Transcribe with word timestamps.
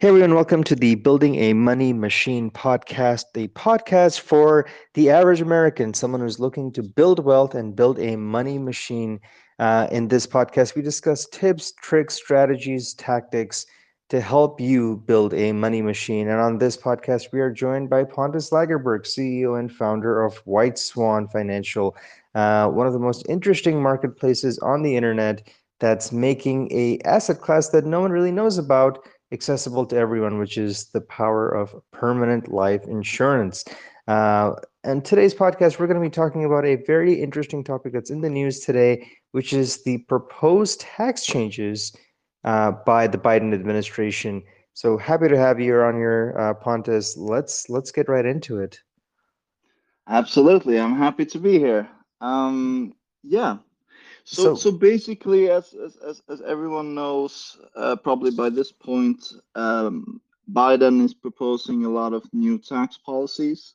Hey 0.00 0.10
everyone, 0.10 0.36
welcome 0.36 0.62
to 0.62 0.76
the 0.76 0.94
Building 0.94 1.34
a 1.34 1.54
Money 1.54 1.92
Machine 1.92 2.52
podcast, 2.52 3.24
the 3.34 3.48
podcast 3.48 4.20
for 4.20 4.64
the 4.94 5.10
average 5.10 5.40
American, 5.40 5.92
someone 5.92 6.20
who's 6.20 6.38
looking 6.38 6.70
to 6.74 6.84
build 6.84 7.24
wealth 7.24 7.56
and 7.56 7.74
build 7.74 7.98
a 7.98 8.14
money 8.14 8.58
machine. 8.58 9.18
Uh, 9.58 9.88
in 9.90 10.06
this 10.06 10.24
podcast, 10.24 10.76
we 10.76 10.82
discuss 10.82 11.26
tips, 11.32 11.72
tricks, 11.82 12.14
strategies, 12.14 12.94
tactics 12.94 13.66
to 14.08 14.20
help 14.20 14.60
you 14.60 15.02
build 15.04 15.34
a 15.34 15.50
money 15.50 15.82
machine. 15.82 16.28
And 16.28 16.40
on 16.40 16.58
this 16.58 16.76
podcast, 16.76 17.32
we 17.32 17.40
are 17.40 17.50
joined 17.50 17.90
by 17.90 18.04
Pontus 18.04 18.50
Lagerberg, 18.50 19.00
CEO 19.00 19.58
and 19.58 19.72
founder 19.72 20.24
of 20.24 20.36
White 20.44 20.78
Swan 20.78 21.26
Financial, 21.26 21.96
uh, 22.36 22.68
one 22.68 22.86
of 22.86 22.92
the 22.92 23.00
most 23.00 23.26
interesting 23.28 23.82
marketplaces 23.82 24.60
on 24.60 24.82
the 24.82 24.94
internet 24.94 25.48
that's 25.80 26.12
making 26.12 26.70
a 26.72 27.00
asset 27.04 27.40
class 27.40 27.70
that 27.70 27.84
no 27.84 28.00
one 28.00 28.12
really 28.12 28.32
knows 28.32 28.58
about 28.58 29.04
accessible 29.32 29.86
to 29.86 29.96
everyone, 29.96 30.38
which 30.38 30.56
is 30.58 30.86
the 30.86 31.00
power 31.02 31.50
of 31.50 31.74
permanent 31.92 32.48
life 32.48 32.84
insurance. 32.84 33.64
Uh, 34.06 34.52
and 34.84 35.04
today's 35.04 35.34
podcast, 35.34 35.78
we're 35.78 35.86
going 35.86 36.00
to 36.00 36.06
be 36.06 36.10
talking 36.10 36.44
about 36.44 36.64
a 36.64 36.76
very 36.86 37.20
interesting 37.20 37.62
topic 37.62 37.92
that's 37.92 38.10
in 38.10 38.22
the 38.22 38.30
news 38.30 38.60
today, 38.60 39.06
which 39.32 39.52
is 39.52 39.82
the 39.82 39.98
proposed 40.08 40.80
tax 40.80 41.26
changes 41.26 41.94
uh, 42.44 42.72
by 42.86 43.06
the 43.06 43.18
Biden 43.18 43.52
administration. 43.52 44.42
So 44.72 44.96
happy 44.96 45.28
to 45.28 45.36
have 45.36 45.60
you 45.60 45.80
on 45.80 45.98
your 45.98 46.38
uh, 46.40 46.54
Pontus. 46.54 47.16
Let's 47.16 47.68
let's 47.68 47.90
get 47.90 48.08
right 48.08 48.24
into 48.24 48.58
it. 48.58 48.78
Absolutely, 50.08 50.80
I'm 50.80 50.96
happy 50.96 51.26
to 51.26 51.38
be 51.38 51.58
here. 51.58 51.88
Um, 52.20 52.94
yeah, 53.22 53.58
so, 54.30 54.42
so, 54.42 54.54
so 54.56 54.70
basically, 54.72 55.48
as, 55.48 55.72
as, 56.06 56.22
as, 56.28 56.42
everyone 56.42 56.94
knows, 56.94 57.58
uh, 57.74 57.96
probably 57.96 58.30
by 58.30 58.50
this 58.50 58.70
point, 58.70 59.24
um, 59.54 60.20
Biden 60.52 61.02
is 61.02 61.14
proposing 61.14 61.86
a 61.86 61.88
lot 61.88 62.12
of 62.12 62.28
new 62.34 62.58
tax 62.58 62.98
policies, 62.98 63.72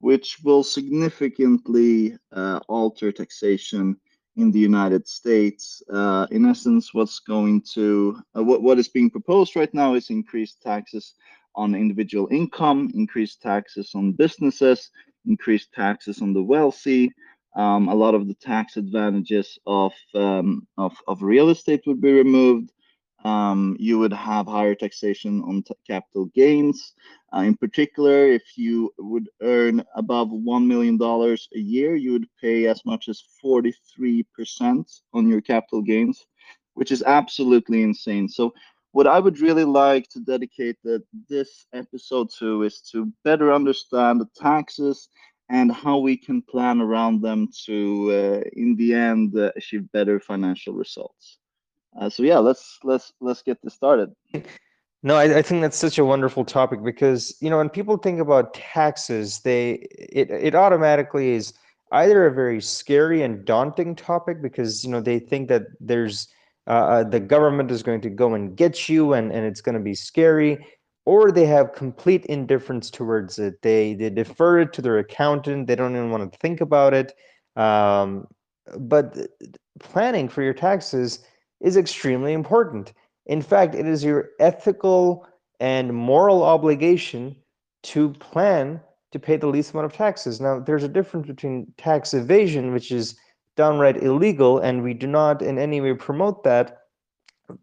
which 0.00 0.40
will 0.44 0.62
significantly 0.62 2.18
uh, 2.32 2.60
alter 2.68 3.12
taxation 3.12 3.96
in 4.36 4.50
the 4.50 4.58
United 4.58 5.08
States. 5.08 5.82
Uh, 5.90 6.26
in 6.30 6.44
essence, 6.44 6.92
what's 6.92 7.20
going 7.20 7.62
to 7.72 8.20
uh, 8.36 8.44
what 8.44 8.62
what 8.62 8.78
is 8.78 8.88
being 8.88 9.08
proposed 9.08 9.56
right 9.56 9.72
now 9.72 9.94
is 9.94 10.10
increased 10.10 10.60
taxes 10.60 11.14
on 11.54 11.74
individual 11.74 12.28
income, 12.30 12.90
increased 12.94 13.40
taxes 13.40 13.92
on 13.94 14.12
businesses, 14.12 14.90
increased 15.24 15.72
taxes 15.72 16.20
on 16.20 16.34
the 16.34 16.42
wealthy, 16.42 17.10
um, 17.56 17.88
a 17.88 17.94
lot 17.94 18.14
of 18.14 18.26
the 18.26 18.34
tax 18.34 18.76
advantages 18.76 19.58
of, 19.66 19.92
um, 20.14 20.66
of, 20.76 20.96
of 21.06 21.22
real 21.22 21.50
estate 21.50 21.82
would 21.86 22.00
be 22.00 22.12
removed. 22.12 22.72
Um, 23.24 23.74
you 23.78 23.98
would 24.00 24.12
have 24.12 24.46
higher 24.46 24.74
taxation 24.74 25.40
on 25.42 25.64
capital 25.86 26.26
gains. 26.34 26.92
Uh, 27.34 27.40
in 27.40 27.56
particular, 27.56 28.26
if 28.26 28.42
you 28.56 28.92
would 28.98 29.30
earn 29.40 29.82
above 29.96 30.28
$1 30.28 30.66
million 30.66 30.98
a 31.00 31.58
year, 31.58 31.96
you 31.96 32.12
would 32.12 32.26
pay 32.40 32.66
as 32.66 32.84
much 32.84 33.08
as 33.08 33.24
43% 33.42 35.00
on 35.14 35.28
your 35.28 35.40
capital 35.40 35.80
gains, 35.80 36.26
which 36.74 36.92
is 36.92 37.02
absolutely 37.02 37.82
insane. 37.82 38.28
So 38.28 38.52
what 38.92 39.06
I 39.06 39.18
would 39.18 39.40
really 39.40 39.64
like 39.64 40.08
to 40.10 40.20
dedicate 40.20 40.76
the, 40.84 41.02
this 41.28 41.66
episode 41.72 42.28
to 42.38 42.62
is 42.62 42.80
to 42.92 43.12
better 43.24 43.52
understand 43.52 44.20
the 44.20 44.28
taxes 44.36 45.08
and 45.50 45.70
how 45.70 45.98
we 45.98 46.16
can 46.16 46.42
plan 46.42 46.80
around 46.80 47.20
them 47.20 47.48
to, 47.66 48.10
uh, 48.10 48.48
in 48.54 48.76
the 48.76 48.94
end, 48.94 49.36
uh, 49.36 49.50
achieve 49.56 49.90
better 49.92 50.18
financial 50.18 50.72
results. 50.72 51.38
Uh, 51.98 52.08
so 52.08 52.22
yeah, 52.22 52.38
let's 52.38 52.78
let's 52.82 53.12
let's 53.20 53.42
get 53.42 53.60
this 53.62 53.74
started. 53.74 54.12
No, 55.06 55.16
I, 55.16 55.38
I, 55.38 55.42
think 55.42 55.60
that's 55.60 55.76
such 55.76 55.98
a 55.98 56.04
wonderful 56.04 56.46
topic 56.46 56.82
because 56.82 57.36
you 57.40 57.50
know 57.50 57.58
when 57.58 57.68
people 57.68 57.98
think 57.98 58.20
about 58.20 58.54
taxes, 58.54 59.40
they 59.40 59.86
it 59.92 60.30
it 60.30 60.54
automatically 60.54 61.32
is 61.32 61.52
either 61.92 62.24
a 62.26 62.32
very 62.32 62.60
scary 62.60 63.22
and 63.22 63.44
daunting 63.44 63.94
topic 63.94 64.40
because 64.40 64.82
you 64.82 64.90
know 64.90 65.02
they 65.02 65.18
think 65.18 65.48
that 65.50 65.64
there's 65.78 66.28
uh, 66.66 66.70
uh 66.70 67.04
the 67.04 67.20
government 67.20 67.70
is 67.70 67.82
going 67.82 68.00
to 68.00 68.08
go 68.08 68.32
and 68.32 68.56
get 68.56 68.88
you 68.88 69.12
and 69.12 69.30
and 69.30 69.44
it's 69.44 69.60
going 69.60 69.74
to 69.74 69.80
be 69.80 69.94
scary 69.94 70.66
or 71.06 71.30
they 71.30 71.46
have 71.46 71.74
complete 71.74 72.24
indifference 72.26 72.90
towards 72.90 73.38
it. 73.38 73.60
They 73.62 73.94
they 73.94 74.10
defer 74.10 74.60
it 74.60 74.72
to 74.74 74.82
their 74.82 74.98
accountant. 74.98 75.66
They 75.66 75.76
don't 75.76 75.96
even 75.96 76.10
want 76.10 76.30
to 76.30 76.38
think 76.38 76.60
about 76.60 76.94
it. 76.94 77.14
Um, 77.56 78.26
but 78.78 79.16
planning 79.80 80.28
for 80.28 80.42
your 80.42 80.54
taxes 80.54 81.20
is 81.60 81.76
extremely 81.76 82.32
important. 82.32 82.92
In 83.26 83.42
fact, 83.42 83.74
it 83.74 83.86
is 83.86 84.04
your 84.04 84.30
ethical 84.40 85.26
and 85.60 85.94
moral 85.94 86.42
obligation 86.42 87.36
to 87.84 88.10
plan 88.14 88.80
to 89.12 89.18
pay 89.18 89.36
the 89.36 89.46
least 89.46 89.72
amount 89.72 89.86
of 89.86 89.92
taxes. 89.92 90.40
Now, 90.40 90.58
there's 90.58 90.82
a 90.82 90.88
difference 90.88 91.26
between 91.26 91.72
tax 91.76 92.14
evasion, 92.14 92.72
which 92.72 92.90
is 92.90 93.16
downright 93.56 94.02
illegal, 94.02 94.58
and 94.58 94.82
we 94.82 94.94
do 94.94 95.06
not 95.06 95.40
in 95.40 95.58
any 95.58 95.80
way 95.80 95.94
promote 95.94 96.42
that, 96.44 96.82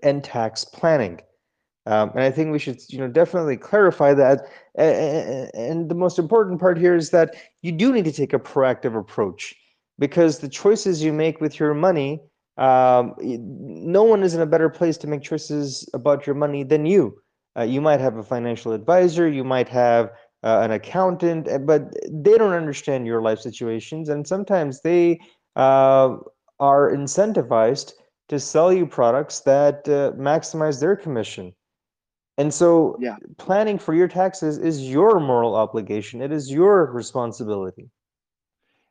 and 0.03 0.23
tax 0.23 0.63
planning. 0.63 1.19
Um, 1.87 2.11
and 2.11 2.21
I 2.21 2.31
think 2.31 2.51
we 2.51 2.59
should, 2.59 2.79
you 2.89 2.99
know, 2.99 3.07
definitely 3.07 3.57
clarify 3.57 4.13
that. 4.13 4.47
And 4.75 5.89
the 5.89 5.95
most 5.95 6.19
important 6.19 6.59
part 6.59 6.77
here 6.77 6.95
is 6.95 7.09
that 7.09 7.35
you 7.61 7.71
do 7.71 7.91
need 7.91 8.05
to 8.05 8.11
take 8.11 8.33
a 8.33 8.39
proactive 8.39 8.95
approach 8.97 9.55
because 9.97 10.39
the 10.39 10.49
choices 10.49 11.03
you 11.03 11.11
make 11.11 11.41
with 11.41 11.59
your 11.59 11.73
money, 11.73 12.21
um, 12.57 13.15
no 13.19 14.03
one 14.03 14.21
is 14.23 14.35
in 14.35 14.41
a 14.41 14.45
better 14.45 14.69
place 14.69 14.97
to 14.97 15.07
make 15.07 15.23
choices 15.23 15.87
about 15.93 16.27
your 16.27 16.35
money 16.35 16.63
than 16.63 16.85
you. 16.85 17.17
Uh, 17.57 17.63
you 17.63 17.81
might 17.81 17.99
have 17.99 18.17
a 18.17 18.23
financial 18.23 18.71
advisor, 18.73 19.27
you 19.27 19.43
might 19.43 19.67
have 19.67 20.11
uh, 20.43 20.61
an 20.61 20.71
accountant, 20.71 21.47
eh, 21.47 21.57
but 21.57 21.93
they 22.09 22.37
don't 22.37 22.53
understand 22.53 23.05
your 23.05 23.21
life 23.21 23.39
situations, 23.39 24.09
and 24.09 24.27
sometimes 24.27 24.81
they 24.81 25.19
uh, 25.55 26.15
are 26.59 26.91
incentivized 26.91 27.93
to 28.29 28.39
sell 28.39 28.71
you 28.71 28.85
products 28.85 29.41
that 29.41 29.87
uh, 29.89 30.11
maximize 30.17 30.79
their 30.79 30.95
commission. 30.95 31.53
And 32.37 32.53
so 32.53 32.97
yeah. 32.99 33.17
planning 33.37 33.77
for 33.77 33.93
your 33.93 34.07
taxes 34.07 34.57
is 34.57 34.89
your 34.89 35.19
moral 35.19 35.55
obligation. 35.55 36.21
It 36.21 36.31
is 36.31 36.51
your 36.51 36.85
responsibility. 36.91 37.89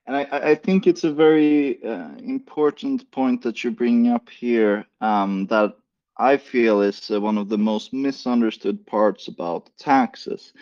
And 0.06 0.16
I, 0.16 0.26
I 0.30 0.54
think 0.54 0.86
it's 0.86 1.04
a 1.04 1.12
very 1.12 1.82
uh, 1.84 2.10
important 2.18 3.10
point 3.10 3.42
that 3.42 3.62
you're 3.62 3.72
bringing 3.72 4.12
up 4.12 4.28
here 4.28 4.84
um, 5.00 5.46
that 5.46 5.74
I 6.16 6.36
feel 6.36 6.82
is 6.82 7.10
uh, 7.10 7.20
one 7.20 7.38
of 7.38 7.48
the 7.48 7.58
most 7.58 7.92
misunderstood 7.92 8.86
parts 8.86 9.28
about 9.28 9.70
taxes. 9.78 10.52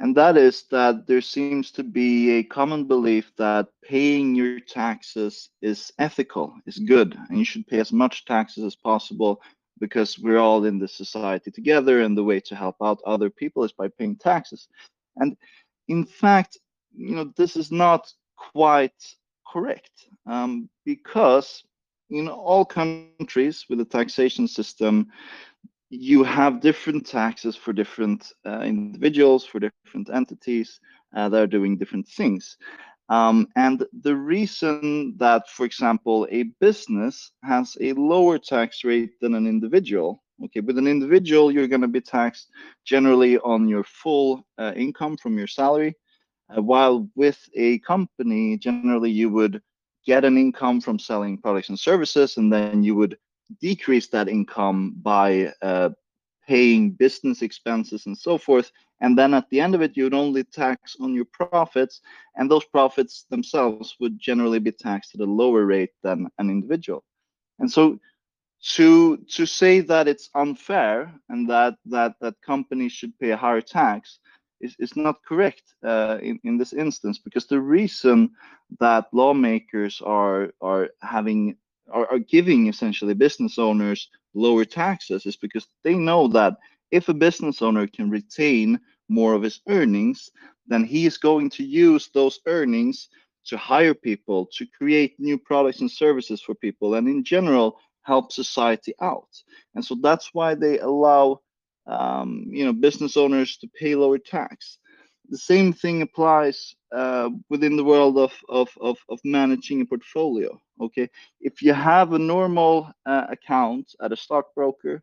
And 0.00 0.16
that 0.16 0.36
is 0.36 0.64
that 0.70 1.06
there 1.06 1.20
seems 1.20 1.70
to 1.72 1.84
be 1.84 2.32
a 2.32 2.42
common 2.42 2.84
belief 2.86 3.30
that 3.36 3.68
paying 3.82 4.34
your 4.34 4.58
taxes 4.58 5.50
is 5.62 5.92
ethical, 5.98 6.54
is 6.66 6.78
good, 6.78 7.16
and 7.28 7.38
you 7.38 7.44
should 7.44 7.66
pay 7.66 7.78
as 7.78 7.92
much 7.92 8.24
taxes 8.24 8.64
as 8.64 8.74
possible 8.74 9.40
because 9.80 10.18
we're 10.18 10.38
all 10.38 10.64
in 10.64 10.78
this 10.78 10.94
society 10.94 11.50
together 11.50 12.02
and 12.02 12.16
the 12.16 12.24
way 12.24 12.40
to 12.40 12.54
help 12.54 12.76
out 12.82 13.00
other 13.06 13.30
people 13.30 13.64
is 13.64 13.72
by 13.72 13.88
paying 13.88 14.16
taxes. 14.16 14.68
And 15.16 15.36
in 15.88 16.04
fact 16.04 16.58
you 16.96 17.14
know 17.14 17.32
this 17.36 17.56
is 17.56 17.70
not 17.72 18.12
quite 18.36 18.92
correct 19.46 20.06
um, 20.26 20.68
because 20.84 21.64
in 22.10 22.28
all 22.28 22.64
countries 22.64 23.66
with 23.68 23.80
a 23.80 23.84
taxation 23.84 24.46
system 24.46 25.06
you 25.90 26.24
have 26.24 26.60
different 26.60 27.06
taxes 27.06 27.54
for 27.56 27.72
different 27.72 28.32
uh, 28.46 28.60
individuals 28.60 29.44
for 29.44 29.60
different 29.60 30.10
entities 30.12 30.80
uh, 31.14 31.28
that 31.28 31.42
are 31.42 31.46
doing 31.46 31.76
different 31.76 32.08
things 32.08 32.56
um, 33.08 33.48
and 33.56 33.84
the 34.02 34.16
reason 34.16 35.16
that, 35.18 35.48
for 35.50 35.66
example, 35.66 36.26
a 36.30 36.44
business 36.60 37.32
has 37.42 37.76
a 37.80 37.92
lower 37.92 38.38
tax 38.38 38.84
rate 38.84 39.20
than 39.20 39.34
an 39.34 39.46
individual, 39.46 40.22
okay, 40.44 40.60
with 40.60 40.78
an 40.78 40.86
individual, 40.86 41.52
you're 41.52 41.68
going 41.68 41.82
to 41.82 41.88
be 41.88 42.00
taxed 42.00 42.48
generally 42.84 43.38
on 43.38 43.68
your 43.68 43.84
full 43.84 44.46
uh, 44.58 44.72
income 44.74 45.16
from 45.16 45.36
your 45.36 45.46
salary, 45.46 45.94
uh, 46.56 46.62
while 46.62 47.08
with 47.14 47.38
a 47.54 47.78
company, 47.80 48.56
generally 48.56 49.10
you 49.10 49.28
would 49.28 49.60
get 50.06 50.24
an 50.24 50.38
income 50.38 50.80
from 50.80 50.98
selling 50.98 51.36
products 51.38 51.68
and 51.68 51.78
services, 51.78 52.38
and 52.38 52.52
then 52.52 52.82
you 52.82 52.94
would 52.94 53.18
decrease 53.60 54.08
that 54.08 54.28
income 54.28 54.94
by 55.02 55.52
uh, 55.60 55.90
paying 56.46 56.90
business 56.90 57.42
expenses 57.42 58.06
and 58.06 58.16
so 58.16 58.38
forth. 58.38 58.70
And 59.00 59.18
then 59.18 59.34
at 59.34 59.48
the 59.50 59.60
end 59.60 59.74
of 59.74 59.82
it, 59.82 59.96
you'd 59.96 60.14
only 60.14 60.44
tax 60.44 60.96
on 61.00 61.14
your 61.14 61.26
profits, 61.26 62.00
and 62.36 62.50
those 62.50 62.64
profits 62.64 63.26
themselves 63.30 63.96
would 64.00 64.18
generally 64.18 64.60
be 64.60 64.72
taxed 64.72 65.14
at 65.14 65.20
a 65.20 65.24
lower 65.24 65.66
rate 65.66 65.92
than 66.02 66.28
an 66.38 66.50
individual. 66.50 67.04
And 67.58 67.70
so 67.70 67.98
to 68.64 69.18
to 69.28 69.44
say 69.44 69.80
that 69.80 70.08
it's 70.08 70.30
unfair 70.34 71.12
and 71.28 71.48
that 71.50 71.74
that 71.84 72.14
that 72.20 72.34
companies 72.40 72.92
should 72.92 73.18
pay 73.18 73.30
a 73.30 73.36
higher 73.36 73.60
tax 73.60 74.20
is, 74.60 74.74
is 74.78 74.96
not 74.96 75.22
correct 75.28 75.74
uh, 75.84 76.18
in, 76.22 76.40
in 76.44 76.56
this 76.56 76.72
instance 76.72 77.18
because 77.18 77.46
the 77.46 77.60
reason 77.60 78.30
that 78.80 79.06
lawmakers 79.12 80.00
are 80.04 80.52
are 80.62 80.88
having 81.02 81.56
are, 81.92 82.10
are 82.10 82.18
giving 82.18 82.66
essentially 82.68 83.14
business 83.14 83.58
owners 83.58 84.08
lower 84.34 84.64
taxes 84.64 85.26
is 85.26 85.36
because 85.36 85.66
they 85.82 85.94
know 85.94 86.28
that 86.28 86.56
if 86.90 87.08
a 87.08 87.14
business 87.14 87.62
owner 87.62 87.86
can 87.86 88.10
retain 88.10 88.78
more 89.08 89.34
of 89.34 89.42
his 89.42 89.60
earnings, 89.68 90.30
then 90.66 90.84
he 90.84 91.06
is 91.06 91.18
going 91.18 91.50
to 91.50 91.64
use 91.64 92.10
those 92.14 92.40
earnings 92.46 93.08
to 93.46 93.56
hire 93.56 93.94
people, 93.94 94.46
to 94.56 94.66
create 94.78 95.14
new 95.18 95.36
products 95.36 95.80
and 95.80 95.90
services 95.90 96.40
for 96.40 96.54
people, 96.54 96.94
and 96.94 97.08
in 97.08 97.22
general, 97.22 97.78
help 98.02 98.32
society 98.32 98.94
out. 99.00 99.28
And 99.74 99.84
so 99.84 99.96
that's 100.00 100.30
why 100.32 100.54
they 100.54 100.78
allow 100.78 101.40
um, 101.86 102.46
you 102.48 102.64
know 102.64 102.72
business 102.72 103.16
owners 103.16 103.58
to 103.58 103.68
pay 103.78 103.94
lower 103.94 104.18
tax. 104.18 104.78
The 105.30 105.38
same 105.38 105.72
thing 105.72 106.02
applies 106.02 106.74
uh, 106.92 107.30
within 107.48 107.76
the 107.76 107.84
world 107.84 108.18
of, 108.18 108.32
of, 108.48 108.68
of, 108.80 108.98
of, 109.08 109.18
managing 109.24 109.80
a 109.80 109.86
portfolio. 109.86 110.60
Okay, 110.80 111.08
if 111.40 111.62
you 111.62 111.72
have 111.72 112.12
a 112.12 112.18
normal 112.18 112.92
uh, 113.06 113.26
account 113.30 113.94
at 114.02 114.12
a 114.12 114.16
stockbroker, 114.16 115.02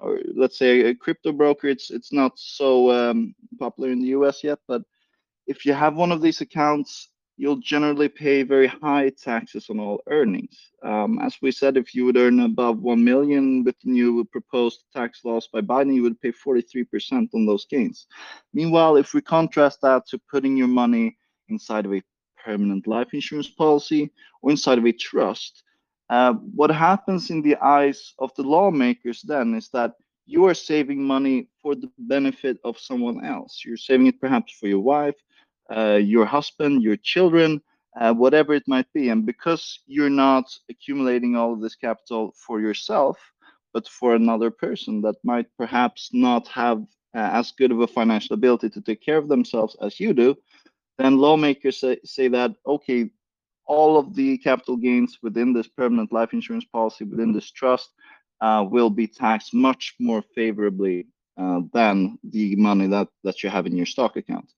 or 0.00 0.20
let's 0.34 0.58
say 0.58 0.80
a 0.82 0.94
crypto 0.94 1.32
broker, 1.32 1.68
it's 1.68 1.90
it's 1.90 2.12
not 2.12 2.32
so 2.38 2.90
um, 2.90 3.34
popular 3.58 3.90
in 3.90 4.00
the 4.00 4.08
US 4.08 4.44
yet, 4.44 4.58
but 4.68 4.82
if 5.46 5.64
you 5.64 5.72
have 5.72 5.96
one 5.96 6.12
of 6.12 6.20
these 6.20 6.40
accounts 6.40 7.08
you'll 7.38 7.56
generally 7.56 8.08
pay 8.08 8.42
very 8.42 8.66
high 8.66 9.10
taxes 9.10 9.70
on 9.70 9.78
all 9.78 10.02
earnings. 10.08 10.72
Um, 10.82 11.20
as 11.20 11.36
we 11.40 11.52
said, 11.52 11.76
if 11.76 11.94
you 11.94 12.04
would 12.04 12.16
earn 12.16 12.40
above 12.40 12.80
1 12.80 13.02
million 13.02 13.62
with 13.62 13.76
the 13.84 13.90
new 13.90 14.24
proposed 14.24 14.84
tax 14.92 15.20
laws 15.24 15.48
by 15.52 15.60
Biden, 15.60 15.94
you 15.94 16.02
would 16.02 16.20
pay 16.20 16.32
43% 16.32 17.28
on 17.32 17.46
those 17.46 17.64
gains. 17.66 18.06
Meanwhile, 18.52 18.96
if 18.96 19.14
we 19.14 19.20
contrast 19.20 19.80
that 19.82 20.06
to 20.08 20.20
putting 20.30 20.56
your 20.56 20.66
money 20.66 21.16
inside 21.48 21.86
of 21.86 21.94
a 21.94 22.02
permanent 22.44 22.88
life 22.88 23.14
insurance 23.14 23.48
policy 23.48 24.10
or 24.42 24.50
inside 24.50 24.78
of 24.78 24.84
a 24.84 24.92
trust, 24.92 25.62
uh, 26.10 26.32
what 26.32 26.70
happens 26.70 27.30
in 27.30 27.40
the 27.40 27.56
eyes 27.56 28.14
of 28.18 28.34
the 28.34 28.42
lawmakers 28.42 29.22
then 29.22 29.54
is 29.54 29.68
that 29.68 29.92
you 30.26 30.44
are 30.44 30.54
saving 30.54 31.02
money 31.02 31.48
for 31.62 31.74
the 31.74 31.90
benefit 31.98 32.58
of 32.64 32.78
someone 32.78 33.24
else. 33.24 33.62
You're 33.64 33.76
saving 33.76 34.08
it 34.08 34.20
perhaps 34.20 34.52
for 34.58 34.66
your 34.66 34.80
wife, 34.80 35.14
your 35.76 36.26
husband, 36.26 36.82
your 36.82 36.96
children, 36.96 37.60
uh, 38.00 38.12
whatever 38.14 38.54
it 38.54 38.66
might 38.66 38.90
be. 38.92 39.08
And 39.08 39.26
because 39.26 39.80
you're 39.86 40.10
not 40.10 40.44
accumulating 40.70 41.36
all 41.36 41.52
of 41.52 41.60
this 41.60 41.74
capital 41.74 42.34
for 42.36 42.60
yourself, 42.60 43.18
but 43.72 43.88
for 43.88 44.14
another 44.14 44.50
person 44.50 45.02
that 45.02 45.16
might 45.24 45.46
perhaps 45.56 46.10
not 46.12 46.48
have 46.48 46.78
uh, 47.14 47.30
as 47.32 47.52
good 47.52 47.70
of 47.72 47.80
a 47.80 47.86
financial 47.86 48.34
ability 48.34 48.70
to 48.70 48.80
take 48.80 49.02
care 49.02 49.18
of 49.18 49.28
themselves 49.28 49.76
as 49.82 49.98
you 50.00 50.12
do, 50.12 50.36
then 50.98 51.18
lawmakers 51.18 51.80
say, 51.80 51.98
say 52.04 52.28
that, 52.28 52.52
okay, 52.66 53.10
all 53.66 53.98
of 53.98 54.14
the 54.14 54.38
capital 54.38 54.76
gains 54.76 55.18
within 55.22 55.52
this 55.52 55.68
permanent 55.68 56.12
life 56.12 56.32
insurance 56.32 56.64
policy, 56.64 57.04
within 57.04 57.32
this 57.32 57.50
trust, 57.50 57.90
uh, 58.40 58.64
will 58.68 58.90
be 58.90 59.06
taxed 59.06 59.52
much 59.52 59.94
more 60.00 60.22
favorably 60.34 61.06
uh, 61.36 61.60
than 61.72 62.18
the 62.24 62.56
money 62.56 62.86
that, 62.86 63.08
that 63.24 63.42
you 63.42 63.50
have 63.50 63.66
in 63.66 63.76
your 63.76 63.86
stock 63.86 64.16
account. 64.16 64.52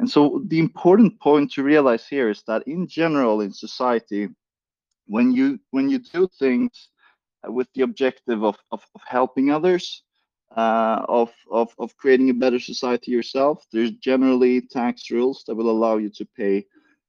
And 0.00 0.10
so 0.10 0.42
the 0.46 0.58
important 0.58 1.20
point 1.20 1.52
to 1.52 1.62
realize 1.62 2.08
here 2.08 2.30
is 2.30 2.42
that 2.46 2.66
in 2.66 2.88
general 2.88 3.42
in 3.42 3.52
society, 3.52 4.30
when 5.06 5.30
you 5.30 5.60
when 5.72 5.90
you 5.90 5.98
do 5.98 6.26
things 6.38 6.88
uh, 7.46 7.52
with 7.52 7.68
the 7.74 7.82
objective 7.82 8.42
of, 8.42 8.56
of, 8.72 8.82
of 8.94 9.02
helping 9.06 9.50
others, 9.50 10.02
uh, 10.56 11.04
of, 11.06 11.30
of, 11.50 11.74
of 11.78 11.94
creating 11.98 12.30
a 12.30 12.34
better 12.34 12.58
society 12.58 13.10
yourself, 13.10 13.66
there's 13.72 13.90
generally 13.90 14.62
tax 14.62 15.10
rules 15.10 15.44
that 15.46 15.54
will 15.54 15.68
allow 15.68 15.98
you 15.98 16.08
to 16.08 16.24
pay 16.34 16.64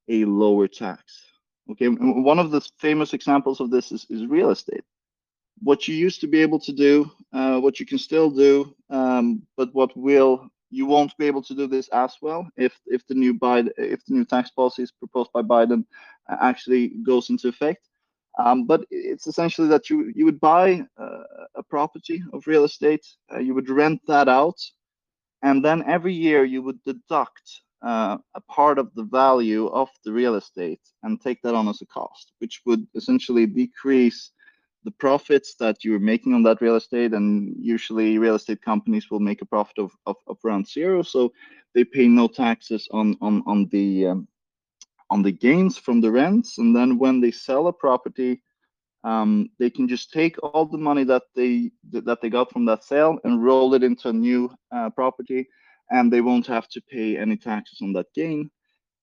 a 0.09 0.25
lower 0.25 0.67
tax. 0.67 1.01
Okay, 1.71 1.87
one 1.87 2.39
of 2.39 2.51
the 2.51 2.59
famous 2.77 3.13
examples 3.13 3.61
of 3.61 3.71
this 3.71 3.93
is, 3.93 4.05
is 4.09 4.25
real 4.25 4.49
estate. 4.49 4.83
What 5.63 5.87
you 5.87 5.95
used 5.95 6.19
to 6.21 6.27
be 6.27 6.41
able 6.41 6.59
to 6.59 6.73
do, 6.73 7.09
uh, 7.31 7.57
what 7.61 7.79
you 7.79 7.85
can 7.85 7.99
still 7.99 8.29
do, 8.29 8.75
um, 8.89 9.43
but 9.55 9.73
what 9.73 9.95
will 9.95 10.51
you 10.71 10.85
won't 10.85 11.15
be 11.17 11.27
able 11.27 11.43
to 11.43 11.53
do 11.53 11.67
this 11.67 11.87
as 11.89 12.15
well 12.21 12.47
if 12.57 12.79
if 12.87 13.05
the 13.07 13.13
new 13.13 13.33
Biden 13.33 13.69
if 13.77 14.03
the 14.05 14.13
new 14.13 14.25
tax 14.25 14.49
policy 14.49 14.83
is 14.83 14.91
proposed 14.91 15.31
by 15.33 15.41
Biden 15.41 15.85
uh, 16.29 16.37
actually 16.41 16.89
goes 17.03 17.29
into 17.29 17.47
effect. 17.47 17.87
Um, 18.39 18.65
but 18.65 18.85
it's 18.89 19.27
essentially 19.27 19.67
that 19.67 19.89
you 19.89 20.11
you 20.15 20.25
would 20.25 20.39
buy 20.39 20.83
uh, 20.97 21.23
a 21.55 21.63
property 21.63 22.23
of 22.33 22.47
real 22.47 22.63
estate, 22.63 23.05
uh, 23.33 23.39
you 23.39 23.53
would 23.53 23.69
rent 23.69 24.01
that 24.07 24.29
out, 24.29 24.59
and 25.43 25.63
then 25.63 25.83
every 25.85 26.13
year 26.13 26.45
you 26.45 26.61
would 26.61 26.81
deduct 26.85 27.61
uh, 27.81 28.17
a 28.35 28.41
part 28.41 28.79
of 28.79 28.93
the 28.95 29.03
value 29.03 29.67
of 29.67 29.89
the 30.05 30.13
real 30.13 30.35
estate 30.35 30.81
and 31.03 31.19
take 31.19 31.41
that 31.41 31.55
on 31.55 31.67
as 31.67 31.81
a 31.81 31.85
cost, 31.87 32.31
which 32.39 32.61
would 32.65 32.87
essentially 32.95 33.45
decrease 33.45 34.31
the 34.83 34.91
profits 34.91 35.55
that 35.55 35.83
you're 35.83 35.99
making 35.99 36.33
on 36.33 36.43
that 36.43 36.61
real 36.61 36.75
estate 36.75 37.13
and 37.13 37.55
usually 37.59 38.17
real 38.17 38.35
estate 38.35 38.61
companies 38.61 39.11
will 39.11 39.19
make 39.19 39.41
a 39.41 39.45
profit 39.45 39.77
of, 39.77 39.91
of, 40.05 40.15
of 40.27 40.37
around 40.43 40.67
zero 40.67 41.01
so 41.03 41.31
they 41.75 41.83
pay 41.83 42.07
no 42.07 42.27
taxes 42.27 42.87
on 42.91 43.15
on 43.21 43.43
on 43.45 43.67
the 43.67 44.07
um, 44.07 44.27
on 45.09 45.21
the 45.21 45.31
gains 45.31 45.77
from 45.77 45.99
the 45.99 46.09
rents. 46.09 46.57
And 46.57 46.73
then 46.73 46.97
when 46.97 47.19
they 47.19 47.31
sell 47.31 47.67
a 47.67 47.73
property 47.73 48.41
um, 49.03 49.49
they 49.57 49.69
can 49.69 49.87
just 49.87 50.11
take 50.11 50.35
all 50.43 50.65
the 50.65 50.77
money 50.77 51.03
that 51.05 51.23
they 51.35 51.71
that 51.91 52.21
they 52.21 52.29
got 52.29 52.51
from 52.51 52.65
that 52.65 52.83
sale 52.83 53.17
and 53.23 53.43
roll 53.43 53.73
it 53.73 53.83
into 53.83 54.09
a 54.09 54.13
new 54.13 54.51
uh, 54.75 54.89
property 54.91 55.47
and 55.89 56.11
they 56.11 56.21
won't 56.21 56.47
have 56.47 56.67
to 56.69 56.81
pay 56.81 57.17
any 57.17 57.35
taxes 57.35 57.79
on 57.81 57.93
that 57.93 58.13
gain 58.13 58.49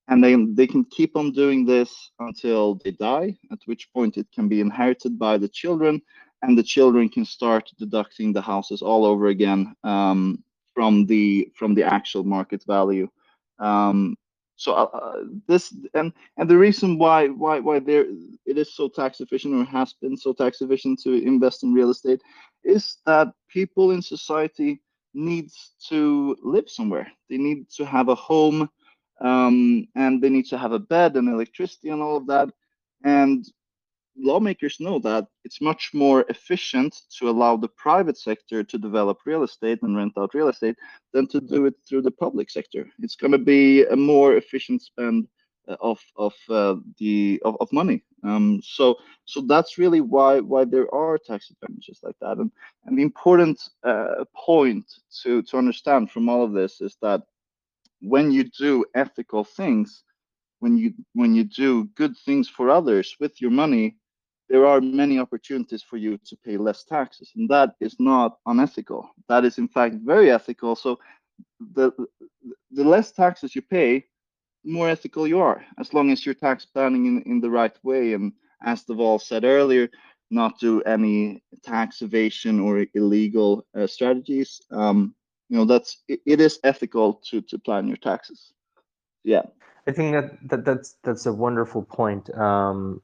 and 0.09 0.23
they, 0.23 0.35
they 0.35 0.67
can 0.67 0.83
keep 0.85 1.15
on 1.15 1.31
doing 1.31 1.65
this 1.65 2.11
until 2.19 2.75
they 2.83 2.91
die, 2.91 3.37
at 3.51 3.59
which 3.65 3.91
point 3.93 4.17
it 4.17 4.27
can 4.33 4.47
be 4.49 4.59
inherited 4.59 5.19
by 5.19 5.37
the 5.37 5.47
children, 5.47 6.01
and 6.41 6.57
the 6.57 6.63
children 6.63 7.07
can 7.09 7.25
start 7.25 7.69
deducting 7.77 8.33
the 8.33 8.41
houses 8.41 8.81
all 8.81 9.05
over 9.05 9.27
again 9.27 9.75
um, 9.83 10.43
from 10.73 11.05
the 11.05 11.51
from 11.55 11.75
the 11.75 11.83
actual 11.83 12.23
market 12.23 12.63
value. 12.65 13.07
Um, 13.59 14.15
so 14.55 14.73
uh, 14.73 14.89
uh, 14.93 15.23
this 15.47 15.73
and 15.93 16.11
and 16.37 16.49
the 16.49 16.57
reason 16.57 16.97
why 16.97 17.27
why 17.27 17.59
why 17.59 17.79
there 17.79 18.05
it 18.45 18.57
is 18.57 18.73
so 18.75 18.89
tax 18.89 19.21
efficient 19.21 19.53
or 19.53 19.63
has 19.65 19.93
been 19.93 20.17
so 20.17 20.33
tax 20.33 20.61
efficient 20.61 20.99
to 21.03 21.13
invest 21.13 21.63
in 21.63 21.73
real 21.73 21.91
estate 21.91 22.21
is 22.63 22.97
that 23.05 23.27
people 23.47 23.91
in 23.91 24.01
society 24.01 24.81
needs 25.13 25.71
to 25.89 26.35
live 26.43 26.69
somewhere. 26.69 27.07
They 27.29 27.37
need 27.37 27.69
to 27.77 27.85
have 27.85 28.09
a 28.09 28.15
home 28.15 28.69
um, 29.21 29.87
and 29.95 30.21
they 30.21 30.29
need 30.29 30.45
to 30.47 30.57
have 30.57 30.71
a 30.71 30.79
bed 30.79 31.15
and 31.15 31.27
electricity 31.29 31.89
and 31.89 32.01
all 32.01 32.17
of 32.17 32.27
that. 32.27 32.49
And 33.03 33.45
lawmakers 34.17 34.79
know 34.79 34.99
that 34.99 35.27
it's 35.43 35.61
much 35.61 35.91
more 35.93 36.25
efficient 36.29 36.95
to 37.17 37.29
allow 37.29 37.55
the 37.55 37.69
private 37.69 38.17
sector 38.17 38.63
to 38.63 38.77
develop 38.77 39.19
real 39.25 39.43
estate 39.43 39.81
and 39.81 39.95
rent 39.95 40.13
out 40.17 40.33
real 40.33 40.49
estate 40.49 40.75
than 41.13 41.27
to 41.27 41.39
do 41.39 41.65
it 41.65 41.75
through 41.87 42.01
the 42.01 42.11
public 42.11 42.49
sector. 42.49 42.89
It's 42.99 43.15
going 43.15 43.31
to 43.31 43.37
be 43.37 43.85
a 43.85 43.95
more 43.95 44.35
efficient 44.35 44.81
spend 44.81 45.27
uh, 45.67 45.75
of 45.81 45.99
of 46.17 46.33
uh, 46.49 46.75
the 46.97 47.41
of, 47.45 47.55
of 47.59 47.71
money. 47.71 48.03
Um, 48.23 48.59
so 48.63 48.95
so 49.25 49.41
that's 49.41 49.77
really 49.77 50.01
why 50.01 50.39
why 50.39 50.65
there 50.65 50.93
are 50.93 51.17
tax 51.17 51.51
advantages 51.51 51.99
like 52.03 52.15
that. 52.21 52.37
And 52.37 52.51
and 52.85 52.97
the 52.97 53.03
important 53.03 53.61
uh, 53.83 54.25
point 54.35 54.85
to 55.23 55.41
to 55.43 55.57
understand 55.57 56.11
from 56.11 56.27
all 56.27 56.43
of 56.43 56.53
this 56.53 56.81
is 56.81 56.97
that 57.01 57.21
when 58.01 58.31
you 58.31 58.43
do 58.57 58.85
ethical 58.95 59.43
things, 59.43 60.03
when 60.59 60.77
you 60.77 60.93
when 61.13 61.35
you 61.35 61.43
do 61.43 61.85
good 61.95 62.15
things 62.25 62.49
for 62.49 62.69
others 62.69 63.15
with 63.19 63.41
your 63.41 63.51
money, 63.51 63.97
there 64.49 64.65
are 64.65 64.81
many 64.81 65.19
opportunities 65.19 65.83
for 65.83 65.97
you 65.97 66.17
to 66.25 66.37
pay 66.37 66.57
less 66.57 66.83
taxes, 66.83 67.31
and 67.35 67.49
that 67.49 67.75
is 67.79 67.95
not 67.99 68.37
unethical. 68.45 69.09
That 69.27 69.45
is 69.45 69.57
in 69.57 69.67
fact 69.67 69.95
very 70.03 70.31
ethical. 70.31 70.75
So 70.75 70.99
the 71.75 71.91
the 72.71 72.83
less 72.83 73.11
taxes 73.11 73.55
you 73.55 73.61
pay, 73.61 74.05
more 74.63 74.89
ethical 74.89 75.27
you 75.27 75.39
are, 75.39 75.63
as 75.79 75.93
long 75.93 76.11
as 76.11 76.25
you're 76.25 76.35
tax 76.35 76.65
planning 76.65 77.05
in, 77.05 77.21
in 77.23 77.39
the 77.41 77.49
right 77.49 77.77
way. 77.83 78.13
And 78.13 78.33
as 78.63 78.83
Dhaval 78.85 79.21
said 79.21 79.43
earlier, 79.45 79.89
not 80.31 80.59
do 80.59 80.81
any 80.83 81.43
tax 81.63 82.01
evasion 82.01 82.59
or 82.59 82.85
illegal 82.93 83.65
uh, 83.77 83.87
strategies. 83.87 84.61
Um, 84.71 85.15
you 85.49 85.57
know 85.57 85.65
that's 85.65 85.97
it, 86.07 86.21
it 86.25 86.39
is 86.41 86.59
ethical 86.63 87.21
to 87.29 87.41
to 87.41 87.59
plan 87.59 87.87
your 87.87 87.97
taxes. 87.97 88.53
Yeah. 89.23 89.43
I 89.87 89.91
think 89.91 90.13
that, 90.13 90.49
that 90.49 90.65
that's 90.65 90.95
that's 91.03 91.25
a 91.25 91.33
wonderful 91.33 91.83
point. 91.83 92.29
Um 92.35 93.01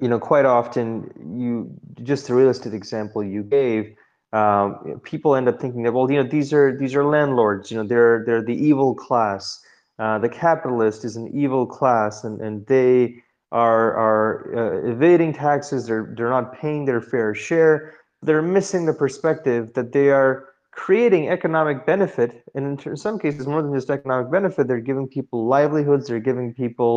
you 0.00 0.08
know 0.08 0.18
quite 0.18 0.46
often 0.46 1.10
you 1.38 1.70
just 2.02 2.26
the 2.26 2.34
real 2.34 2.48
estate 2.48 2.74
example 2.74 3.22
you 3.22 3.42
gave 3.42 3.94
um, 4.32 5.00
people 5.02 5.34
end 5.34 5.48
up 5.48 5.60
thinking 5.60 5.82
that 5.82 5.92
well 5.92 6.10
you 6.10 6.22
know 6.22 6.28
these 6.28 6.52
are 6.52 6.76
these 6.76 6.94
are 6.94 7.04
landlords 7.04 7.70
you 7.70 7.76
know 7.76 7.86
they're 7.86 8.24
they're 8.24 8.42
the 8.42 8.54
evil 8.54 8.94
class. 8.94 9.60
Uh, 9.98 10.18
the 10.18 10.30
capitalist 10.30 11.04
is 11.04 11.16
an 11.16 11.28
evil 11.34 11.66
class 11.66 12.24
and 12.24 12.40
and 12.40 12.66
they 12.66 13.16
are 13.52 13.96
are 13.96 14.56
uh, 14.56 14.90
evading 14.90 15.32
taxes 15.32 15.86
they're 15.86 16.14
they're 16.16 16.30
not 16.30 16.54
paying 16.54 16.84
their 16.84 17.00
fair 17.00 17.34
share. 17.34 17.94
They're 18.22 18.42
missing 18.42 18.86
the 18.86 18.92
perspective 18.92 19.72
that 19.74 19.92
they 19.92 20.10
are 20.10 20.49
creating 20.84 21.28
economic 21.28 21.78
benefit 21.92 22.30
and 22.54 22.62
in 22.86 22.96
some 22.96 23.18
cases 23.24 23.46
more 23.46 23.62
than 23.62 23.74
just 23.78 23.90
economic 23.90 24.28
benefit 24.36 24.66
they're 24.66 24.88
giving 24.90 25.06
people 25.16 25.38
livelihoods 25.56 26.08
they're 26.08 26.26
giving 26.30 26.54
people 26.62 26.94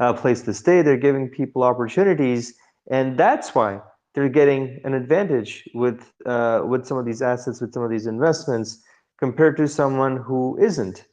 a 0.00 0.14
place 0.22 0.40
to 0.42 0.52
stay 0.62 0.82
they're 0.82 1.04
giving 1.08 1.28
people 1.28 1.62
opportunities 1.70 2.54
and 2.90 3.16
that's 3.24 3.54
why 3.54 3.80
they're 4.14 4.28
getting 4.28 4.80
an 4.84 4.94
advantage 4.94 5.68
with 5.74 6.12
uh, 6.26 6.62
with 6.64 6.86
some 6.86 6.98
of 6.98 7.04
these 7.04 7.22
assets, 7.22 7.60
with 7.60 7.72
some 7.72 7.82
of 7.82 7.90
these 7.90 8.06
investments, 8.06 8.82
compared 9.18 9.56
to 9.56 9.68
someone 9.68 10.16
who 10.16 10.58
isn't. 10.58 11.06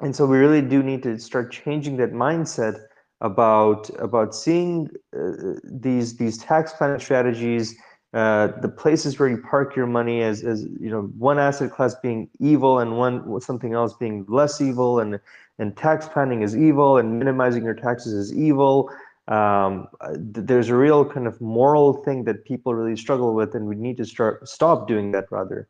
And 0.00 0.14
so 0.14 0.26
we 0.26 0.38
really 0.38 0.62
do 0.62 0.82
need 0.82 1.02
to 1.02 1.18
start 1.18 1.52
changing 1.52 1.96
that 1.98 2.12
mindset 2.12 2.80
about 3.20 3.90
about 3.98 4.34
seeing 4.34 4.88
uh, 5.16 5.58
these 5.64 6.16
these 6.16 6.38
tax 6.38 6.72
planning 6.72 7.00
strategies, 7.00 7.74
uh, 8.12 8.48
the 8.60 8.68
places 8.68 9.18
where 9.18 9.28
you 9.28 9.38
park 9.38 9.76
your 9.76 9.86
money 9.86 10.22
as 10.22 10.42
as 10.42 10.64
you 10.80 10.90
know 10.90 11.02
one 11.16 11.38
asset 11.38 11.70
class 11.70 11.94
being 11.94 12.28
evil 12.40 12.80
and 12.80 12.98
one 12.98 13.40
something 13.40 13.72
else 13.72 13.94
being 13.94 14.24
less 14.28 14.60
evil, 14.60 14.98
and 14.98 15.20
and 15.60 15.76
tax 15.76 16.08
planning 16.08 16.42
is 16.42 16.56
evil 16.56 16.98
and 16.98 17.18
minimizing 17.18 17.62
your 17.62 17.74
taxes 17.74 18.12
is 18.12 18.34
evil. 18.34 18.90
Um, 19.28 19.86
there's 20.12 20.70
a 20.70 20.74
real 20.74 21.04
kind 21.04 21.28
of 21.28 21.40
moral 21.40 22.02
thing 22.02 22.24
that 22.24 22.44
people 22.44 22.74
really 22.74 22.96
struggle 22.96 23.32
with, 23.32 23.54
and 23.54 23.66
we 23.66 23.76
need 23.76 23.96
to 23.98 24.04
start 24.04 24.48
stop 24.48 24.88
doing 24.88 25.12
that 25.12 25.30
rather. 25.30 25.68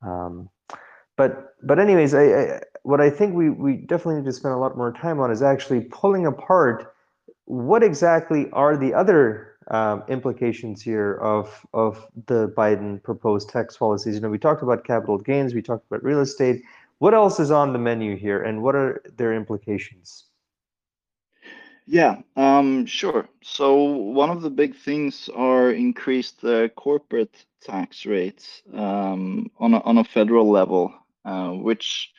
Um, 0.00 0.48
but 1.16 1.54
but 1.64 1.80
anyways, 1.80 2.14
I, 2.14 2.22
I, 2.22 2.60
what 2.84 3.00
I 3.00 3.10
think 3.10 3.34
we 3.34 3.50
we 3.50 3.78
definitely 3.78 4.20
need 4.20 4.26
to 4.26 4.32
spend 4.32 4.54
a 4.54 4.58
lot 4.58 4.76
more 4.76 4.92
time 4.92 5.18
on 5.18 5.32
is 5.32 5.42
actually 5.42 5.80
pulling 5.90 6.24
apart 6.24 6.94
what 7.46 7.82
exactly 7.82 8.48
are 8.52 8.76
the 8.76 8.94
other 8.94 9.51
um, 9.68 10.02
implications 10.08 10.82
here 10.82 11.14
of 11.14 11.66
of 11.72 12.06
the 12.26 12.48
Biden 12.56 13.02
proposed 13.02 13.48
tax 13.48 13.76
policies. 13.76 14.14
You 14.14 14.20
know, 14.20 14.30
we 14.30 14.38
talked 14.38 14.62
about 14.62 14.84
capital 14.84 15.18
gains, 15.18 15.54
we 15.54 15.62
talked 15.62 15.86
about 15.86 16.02
real 16.02 16.20
estate. 16.20 16.62
What 16.98 17.14
else 17.14 17.40
is 17.40 17.50
on 17.50 17.72
the 17.72 17.78
menu 17.78 18.16
here, 18.16 18.42
and 18.42 18.62
what 18.62 18.74
are 18.74 19.02
their 19.16 19.34
implications? 19.34 20.26
Yeah, 21.86 22.20
um, 22.36 22.86
sure. 22.86 23.28
So 23.42 23.74
one 23.82 24.30
of 24.30 24.42
the 24.42 24.50
big 24.50 24.76
things 24.76 25.28
are 25.34 25.72
increased 25.72 26.44
uh, 26.44 26.68
corporate 26.68 27.44
tax 27.60 28.06
rates 28.06 28.62
um, 28.72 29.50
on 29.58 29.74
a, 29.74 29.80
on 29.80 29.98
a 29.98 30.04
federal 30.04 30.48
level, 30.48 30.94
uh, 31.24 31.50
which 31.50 32.12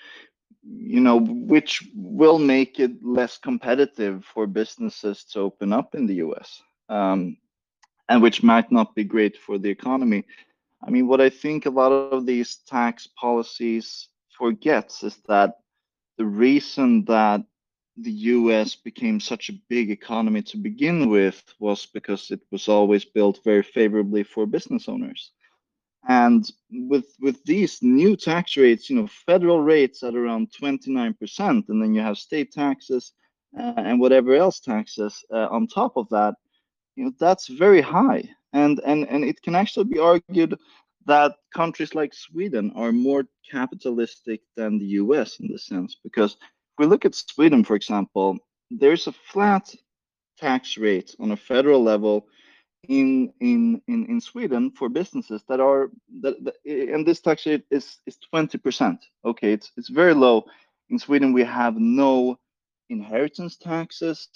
you 0.65 1.00
know 1.00 1.19
which 1.19 1.89
will 1.95 2.39
make 2.39 2.79
it 2.79 3.03
less 3.03 3.38
competitive 3.38 4.25
for 4.25 4.47
businesses 4.47 5.23
to 5.25 5.39
open 5.39 5.73
up 5.73 5.95
in 5.95 6.07
the 6.07 6.15
U.S. 6.15 6.62
Um, 6.89 7.37
and 8.09 8.21
which 8.21 8.43
might 8.43 8.71
not 8.71 8.95
be 8.95 9.03
great 9.03 9.37
for 9.37 9.57
the 9.57 9.69
economy. 9.69 10.25
I 10.85 10.89
mean, 10.89 11.07
what 11.07 11.21
I 11.21 11.29
think 11.29 11.65
a 11.65 11.69
lot 11.69 11.91
of 11.91 12.25
these 12.25 12.57
tax 12.67 13.07
policies 13.07 14.09
forgets 14.37 15.03
is 15.03 15.17
that 15.27 15.59
the 16.17 16.25
reason 16.25 17.05
that 17.05 17.41
the 17.97 18.11
US 18.11 18.75
became 18.75 19.19
such 19.19 19.49
a 19.49 19.59
big 19.69 19.91
economy 19.91 20.41
to 20.43 20.57
begin 20.57 21.09
with 21.09 21.43
was 21.59 21.85
because 21.85 22.31
it 22.31 22.41
was 22.51 22.67
always 22.67 23.05
built 23.05 23.43
very 23.43 23.63
favorably 23.63 24.23
for 24.23 24.45
business 24.45 24.89
owners. 24.89 25.31
And 26.07 26.43
with 26.69 27.15
with 27.21 27.41
these 27.45 27.81
new 27.81 28.17
tax 28.17 28.57
rates, 28.57 28.89
you 28.89 28.95
know, 28.97 29.07
federal 29.07 29.61
rates 29.61 30.03
at 30.03 30.15
around 30.15 30.51
29%, 30.51 31.69
and 31.69 31.81
then 31.81 31.93
you 31.93 32.01
have 32.01 32.17
state 32.17 32.51
taxes 32.51 33.13
uh, 33.57 33.73
and 33.77 34.01
whatever 34.01 34.35
else 34.35 34.59
taxes 34.59 35.23
uh, 35.31 35.47
on 35.49 35.67
top 35.67 35.95
of 35.95 36.09
that, 36.09 36.35
you 36.95 37.05
know, 37.05 37.13
that's 37.19 37.47
very 37.47 37.81
high. 37.81 38.23
And 38.53 38.79
and 38.85 39.07
and 39.09 39.23
it 39.23 39.41
can 39.41 39.55
actually 39.55 39.85
be 39.85 40.00
argued 40.00 40.57
that 41.05 41.35
countries 41.53 41.95
like 41.95 42.13
Sweden 42.13 42.71
are 42.75 42.91
more 42.91 43.23
capitalistic 43.50 44.41
than 44.55 44.79
the 44.79 44.85
US 45.01 45.39
in 45.39 45.47
this 45.47 45.65
sense, 45.65 45.97
because 46.03 46.33
if 46.33 46.77
we 46.79 46.85
look 46.85 47.05
at 47.05 47.15
Sweden, 47.15 47.63
for 47.63 47.75
example, 47.75 48.38
there's 48.69 49.07
a 49.07 49.12
flat 49.12 49.73
tax 50.38 50.77
rate 50.77 51.15
on 51.19 51.31
a 51.31 51.38
federal 51.38 51.83
level 51.83 52.27
in 52.89 53.33
in 53.39 53.81
in, 53.88 54.05
in 54.07 54.21
Sweden 54.21 54.71
for 54.71 54.89
businesses 54.89 55.43
that 55.47 55.59
are 55.59 55.89
that, 56.21 56.35
that 56.43 56.55
and 56.65 57.05
this 57.05 57.21
tax 57.21 57.45
rate 57.45 57.63
is 57.71 58.00
is 58.05 58.17
20%. 58.33 58.97
Okay, 59.25 59.53
it's 59.53 59.71
it's 59.77 59.89
very 59.89 60.13
low. 60.13 60.45
In 60.89 61.00
Sweden, 61.00 61.33
we 61.33 61.43
have 61.43 61.75
no 61.77 62.38
inheritance 62.89 63.57
taxes. 63.57 64.27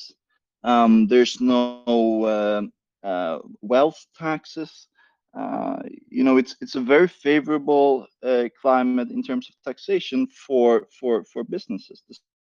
Um, 0.68 1.08
there's 1.08 1.40
no 1.40 2.26
uh, 2.26 3.08
uh, 3.08 3.40
wealth 3.62 4.06
taxes. 4.18 4.88
Uh, 5.34 5.78
you 6.10 6.24
know, 6.24 6.38
it's 6.38 6.56
it's 6.62 6.76
a 6.76 6.82
very 6.82 7.08
favorable 7.08 8.06
uh, 8.22 8.50
climate 8.62 9.10
in 9.12 9.24
terms 9.24 9.50
of 9.50 9.56
taxation 9.64 10.28
for 10.28 10.88
for 11.00 11.24
for 11.24 11.44
businesses, 11.46 12.04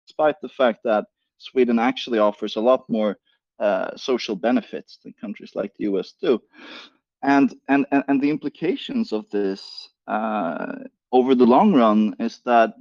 despite 0.06 0.40
the 0.40 0.48
fact 0.48 0.80
that 0.84 1.04
Sweden 1.38 1.78
actually 1.78 2.18
offers 2.18 2.56
a 2.56 2.60
lot 2.60 2.88
more 2.88 3.18
uh, 3.58 3.94
social 3.96 4.36
benefits 4.36 4.98
than 5.02 5.12
countries 5.20 5.52
like 5.54 5.72
the 5.74 5.84
US 5.84 6.14
do. 6.20 6.40
And 7.22 7.54
and 7.68 7.84
and, 7.90 8.02
and 8.08 8.22
the 8.22 8.30
implications 8.30 9.12
of 9.12 9.28
this 9.30 9.90
uh, 10.06 10.72
over 11.12 11.34
the 11.34 11.46
long 11.46 11.74
run 11.74 12.16
is 12.18 12.40
that 12.46 12.74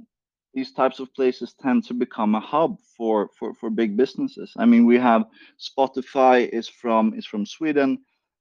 these 0.56 0.72
types 0.72 0.98
of 0.98 1.14
places 1.14 1.54
tend 1.62 1.84
to 1.84 1.94
become 1.94 2.34
a 2.34 2.40
hub 2.40 2.78
for 2.96 3.30
for 3.38 3.54
for 3.54 3.70
big 3.70 3.96
businesses. 3.96 4.52
I 4.56 4.64
mean, 4.64 4.84
we 4.86 4.98
have 4.98 5.26
Spotify 5.60 6.48
is 6.48 6.68
from 6.68 7.14
is 7.14 7.26
from 7.26 7.46
Sweden, 7.46 7.90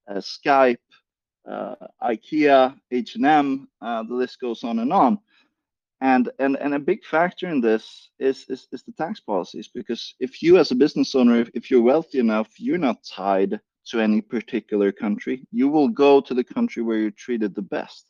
uh, 0.09 0.15
Skype 0.15 0.85
uh, 1.47 1.75
IKEA, 2.01 2.75
H&M, 2.91 3.67
uh, 3.81 4.03
the 4.03 4.13
list 4.13 4.39
goes 4.39 4.63
on 4.63 4.79
and 4.79 4.91
on. 4.91 5.19
And, 6.01 6.29
and, 6.39 6.57
and 6.57 6.73
a 6.73 6.79
big 6.79 7.03
factor 7.03 7.47
in 7.47 7.61
this 7.61 8.09
is, 8.19 8.45
is, 8.49 8.67
is 8.71 8.83
the 8.83 8.91
tax 8.91 9.19
policies, 9.19 9.69
because 9.73 10.15
if 10.19 10.43
you 10.43 10.57
as 10.57 10.71
a 10.71 10.75
business 10.75 11.15
owner, 11.15 11.39
if, 11.39 11.49
if 11.53 11.71
you're 11.71 11.81
wealthy 11.81 12.19
enough, 12.19 12.49
you're 12.57 12.77
not 12.77 13.03
tied 13.03 13.59
to 13.87 13.99
any 13.99 14.21
particular 14.21 14.91
country. 14.91 15.47
You 15.51 15.69
will 15.69 15.87
go 15.87 16.19
to 16.19 16.33
the 16.33 16.43
country 16.43 16.83
where 16.83 16.97
you're 16.97 17.11
treated 17.11 17.55
the 17.55 17.61
best. 17.61 18.07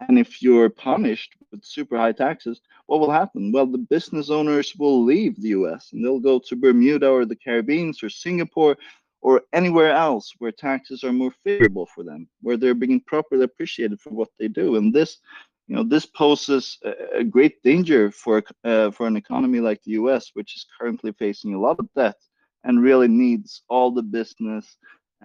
And 0.00 0.18
if 0.18 0.42
you're 0.42 0.68
punished 0.68 1.34
with 1.54 1.64
super 1.64 1.96
high 1.96 2.12
taxes, 2.12 2.60
what 2.86 3.00
will 3.00 3.10
happen? 3.10 3.52
Well, 3.52 3.66
the 3.66 3.78
business 3.78 4.30
owners 4.30 4.74
will 4.76 5.04
leave 5.04 5.40
the 5.40 5.50
US 5.50 5.92
and 5.92 6.04
they'll 6.04 6.20
go 6.20 6.38
to 6.40 6.56
Bermuda 6.56 7.08
or 7.08 7.24
the 7.24 7.36
Caribbean 7.36 7.94
or 8.02 8.08
Singapore 8.08 8.76
or 9.22 9.42
anywhere 9.52 9.92
else 9.92 10.34
where 10.38 10.52
taxes 10.52 11.02
are 11.04 11.12
more 11.12 11.32
favorable 11.44 11.86
for 11.86 12.04
them, 12.04 12.28
where 12.42 12.56
they're 12.56 12.74
being 12.74 13.00
properly 13.00 13.44
appreciated 13.44 14.00
for 14.00 14.10
what 14.10 14.28
they 14.38 14.48
do. 14.48 14.76
And 14.76 14.92
this, 14.92 15.18
you 15.66 15.76
know, 15.76 15.84
this 15.84 16.04
poses 16.04 16.78
a, 17.14 17.24
great 17.24 17.62
danger 17.62 18.10
for 18.10 18.42
uh, 18.64 18.90
for 18.90 19.06
an 19.06 19.16
economy 19.16 19.60
like 19.60 19.82
the 19.82 19.92
U.S., 19.92 20.30
which 20.34 20.54
is 20.56 20.66
currently 20.78 21.12
facing 21.12 21.54
a 21.54 21.60
lot 21.60 21.78
of 21.78 21.88
debt 21.96 22.18
and 22.64 22.82
really 22.82 23.08
needs 23.08 23.62
all 23.68 23.90
the 23.90 24.02
business 24.02 24.76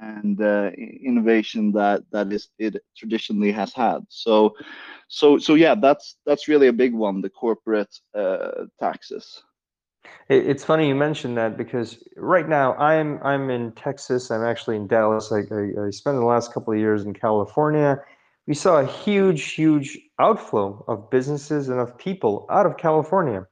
and 0.02 0.42
uh, 0.42 0.72
innovation 0.78 1.72
that 1.74 2.04
that 2.12 2.32
is 2.32 2.50
it 2.58 2.78
traditionally 2.98 3.52
has 3.52 3.74
had. 3.74 4.00
So, 4.10 4.56
so 5.08 5.38
so 5.38 5.56
yeah, 5.56 5.76
that's 5.76 6.18
that's 6.26 6.48
really 6.48 6.68
a 6.68 6.74
big 6.74 6.94
one, 6.94 7.22
the 7.22 7.30
corporate 7.30 7.94
uh, 8.16 8.66
taxes. 8.80 9.44
It's 10.30 10.64
funny 10.64 10.88
you 10.88 10.96
mentioned 10.96 11.38
that 11.38 11.58
because 11.58 12.04
right 12.16 12.48
now 12.48 12.76
I'm 12.76 13.20
I'm 13.24 13.50
in 13.50 13.72
Texas. 13.74 14.32
I'm 14.32 14.44
actually 14.44 14.76
in 14.76 14.88
Dallas. 14.88 15.32
I, 15.32 15.40
I, 15.40 15.88
I 15.88 15.90
spent 15.90 16.18
the 16.18 16.26
last 16.26 16.54
couple 16.54 16.74
of 16.74 16.80
years 16.80 17.04
in 17.04 17.14
California. 17.14 17.98
We 18.48 18.56
saw 18.56 18.80
a 18.80 18.86
huge, 18.86 19.52
huge 19.52 20.00
outflow 20.18 20.84
of 20.88 21.10
businesses 21.10 21.70
and 21.70 21.80
of 21.80 21.98
people 21.98 22.48
out 22.50 22.66
of 22.66 22.78
California. 22.78 23.46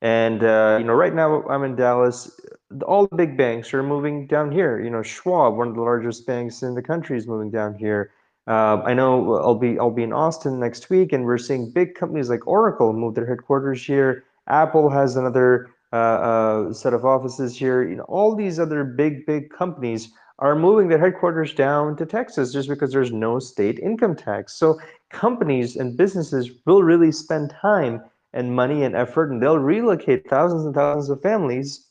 And 0.00 0.44
uh, 0.44 0.76
you 0.78 0.84
know, 0.84 0.94
right 0.94 1.14
now 1.14 1.42
I'm 1.48 1.64
in 1.64 1.74
Dallas. 1.74 2.40
All 2.86 3.06
the 3.06 3.16
big 3.16 3.36
banks 3.36 3.74
are 3.74 3.82
moving 3.82 4.26
down 4.26 4.52
here. 4.52 4.80
You 4.80 4.90
know, 4.90 5.02
Schwab, 5.02 5.56
one 5.56 5.68
of 5.68 5.74
the 5.74 5.80
largest 5.80 6.26
banks 6.26 6.62
in 6.62 6.74
the 6.74 6.82
country, 6.82 7.16
is 7.16 7.26
moving 7.26 7.50
down 7.50 7.74
here. 7.74 8.12
Uh, 8.46 8.80
I 8.84 8.94
know 8.94 9.36
I'll 9.36 9.54
be 9.54 9.78
I'll 9.78 9.90
be 9.90 10.04
in 10.04 10.12
Austin 10.12 10.60
next 10.60 10.88
week, 10.88 11.12
and 11.12 11.24
we're 11.24 11.38
seeing 11.38 11.70
big 11.70 11.94
companies 11.94 12.30
like 12.30 12.46
Oracle 12.46 12.92
move 12.92 13.14
their 13.14 13.26
headquarters 13.26 13.84
here. 13.84 14.24
Apple 14.46 14.88
has 14.88 15.16
another 15.16 15.70
uh, 15.92 15.96
uh, 15.96 16.72
set 16.72 16.94
of 16.94 17.04
offices 17.04 17.56
here. 17.56 17.86
You 17.86 17.96
know, 17.96 18.04
all 18.04 18.34
these 18.34 18.58
other 18.58 18.84
big, 18.84 19.26
big 19.26 19.50
companies 19.50 20.10
are 20.38 20.54
moving 20.54 20.88
their 20.88 20.98
headquarters 20.98 21.52
down 21.52 21.96
to 21.96 22.06
Texas 22.06 22.52
just 22.52 22.68
because 22.68 22.92
there's 22.92 23.10
no 23.10 23.38
state 23.38 23.78
income 23.80 24.14
tax. 24.14 24.54
So 24.54 24.78
companies 25.10 25.76
and 25.76 25.96
businesses 25.96 26.50
will 26.64 26.82
really 26.82 27.10
spend 27.10 27.50
time 27.50 28.02
and 28.32 28.54
money 28.54 28.84
and 28.84 28.94
effort, 28.94 29.30
and 29.30 29.42
they'll 29.42 29.58
relocate 29.58 30.28
thousands 30.28 30.64
and 30.64 30.74
thousands 30.74 31.10
of 31.10 31.22
families 31.22 31.86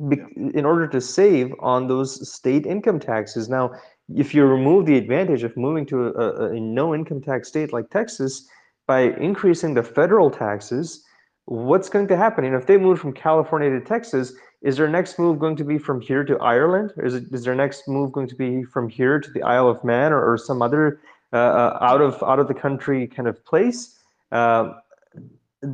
in 0.00 0.64
order 0.64 0.86
to 0.86 1.00
save 1.00 1.54
on 1.60 1.88
those 1.88 2.30
state 2.30 2.66
income 2.66 3.00
taxes. 3.00 3.48
Now, 3.48 3.72
if 4.14 4.34
you 4.34 4.44
remove 4.44 4.86
the 4.86 4.98
advantage 4.98 5.42
of 5.42 5.56
moving 5.56 5.86
to 5.86 6.08
a, 6.08 6.52
a 6.52 6.60
no 6.60 6.94
income 6.94 7.20
tax 7.22 7.48
state 7.48 7.72
like 7.72 7.90
Texas 7.90 8.46
by 8.86 9.00
increasing 9.18 9.74
the 9.74 9.82
federal 9.82 10.30
taxes, 10.30 11.02
what's 11.46 11.88
going 11.88 12.08
to 12.08 12.16
happen? 12.16 12.44
You 12.44 12.50
know, 12.50 12.58
if 12.58 12.66
they 12.66 12.76
move 12.76 13.00
from 13.00 13.12
California 13.12 13.70
to 13.70 13.80
Texas, 13.80 14.32
is 14.62 14.76
their 14.76 14.88
next 14.88 15.18
move 15.18 15.38
going 15.38 15.56
to 15.56 15.64
be 15.64 15.78
from 15.78 16.00
here 16.00 16.24
to 16.24 16.38
Ireland? 16.38 16.92
Is 16.98 17.14
it 17.14 17.24
is 17.32 17.44
their 17.44 17.54
next 17.54 17.88
move 17.88 18.12
going 18.12 18.28
to 18.28 18.36
be 18.36 18.64
from 18.64 18.88
here 18.88 19.18
to 19.18 19.30
the 19.30 19.42
Isle 19.42 19.68
of 19.68 19.82
Man 19.84 20.12
or, 20.12 20.32
or 20.32 20.36
some 20.38 20.62
other 20.62 21.00
uh, 21.32 21.36
uh, 21.36 21.78
out 21.80 22.00
of 22.00 22.22
out 22.22 22.38
of 22.38 22.48
the 22.48 22.54
country 22.54 23.06
kind 23.06 23.28
of 23.28 23.44
place? 23.44 23.98
Uh, 24.32 24.74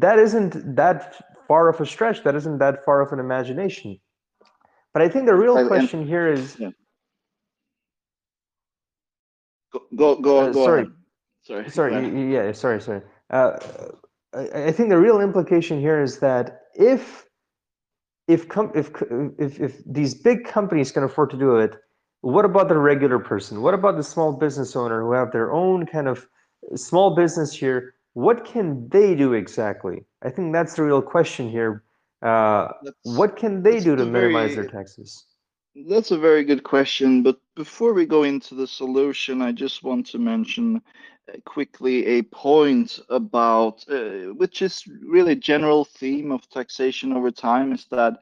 that 0.00 0.18
isn't 0.18 0.76
that 0.76 1.16
far 1.48 1.68
of 1.68 1.80
a 1.80 1.86
stretch. 1.86 2.22
That 2.24 2.34
isn't 2.34 2.58
that 2.58 2.84
far 2.84 3.00
of 3.00 3.12
an 3.12 3.18
imagination. 3.18 3.98
But 4.92 5.02
I 5.02 5.08
think 5.08 5.26
the 5.26 5.34
real 5.34 5.66
question 5.66 6.06
here 6.06 6.28
is. 6.28 6.56
Yeah. 6.58 6.70
Go 9.72 9.80
go 9.96 10.16
go, 10.16 10.38
Uh, 10.40 10.52
go 10.52 10.64
sorry. 10.64 10.82
ahead. 10.82 10.92
Sorry. 11.42 11.70
Sorry, 11.70 11.92
ahead. 11.94 12.12
y- 12.12 12.18
y- 12.20 12.28
yeah, 12.34 12.52
sorry, 12.52 12.80
sorry. 12.80 13.02
Uh, 13.30 13.58
I, 14.34 14.66
I 14.68 14.72
think 14.72 14.90
the 14.90 14.98
real 14.98 15.20
implication 15.20 15.80
here 15.80 16.00
is 16.00 16.18
that 16.20 16.62
if 16.74 17.26
if 18.28 18.48
com 18.48 18.70
if 18.74 18.90
if 19.38 19.60
if 19.60 19.82
these 19.84 20.14
big 20.14 20.44
companies 20.44 20.92
can 20.92 21.02
afford 21.02 21.30
to 21.30 21.36
do 21.38 21.56
it, 21.56 21.74
what 22.20 22.44
about 22.44 22.68
the 22.68 22.78
regular 22.78 23.18
person? 23.18 23.62
What 23.62 23.74
about 23.74 23.96
the 23.96 24.02
small 24.04 24.32
business 24.32 24.76
owner 24.76 25.02
who 25.02 25.12
have 25.12 25.32
their 25.32 25.50
own 25.52 25.86
kind 25.86 26.06
of 26.06 26.26
small 26.76 27.14
business 27.16 27.52
here? 27.52 27.94
What 28.14 28.44
can 28.44 28.88
they 28.88 29.14
do 29.14 29.32
exactly? 29.34 30.06
I 30.22 30.30
think 30.30 30.52
that's 30.52 30.74
the 30.76 30.82
real 30.84 31.02
question 31.02 31.48
here. 31.48 31.84
Uh, 32.22 32.68
what 33.02 33.36
can 33.36 33.62
they 33.62 33.80
do 33.80 33.96
to 33.96 34.04
a 34.04 34.06
minimize 34.06 34.54
their 34.54 34.64
taxes? 34.64 35.26
that's 35.88 36.10
a 36.10 36.18
very 36.18 36.44
good 36.44 36.62
question. 36.62 37.22
But 37.22 37.38
before 37.56 37.92
we 37.92 38.06
go 38.06 38.22
into 38.24 38.54
the 38.54 38.66
solution, 38.66 39.42
I 39.42 39.52
just 39.52 39.82
want 39.82 40.06
to 40.08 40.18
mention 40.18 40.82
uh, 41.28 41.38
quickly 41.44 42.06
a 42.06 42.22
point 42.22 42.98
about 43.08 43.84
uh, 43.88 44.34
which 44.34 44.62
is 44.62 44.84
really 45.06 45.36
general 45.36 45.84
theme 45.84 46.32
of 46.32 46.48
taxation 46.50 47.12
over 47.12 47.30
time 47.30 47.72
is 47.72 47.86
that 47.90 48.18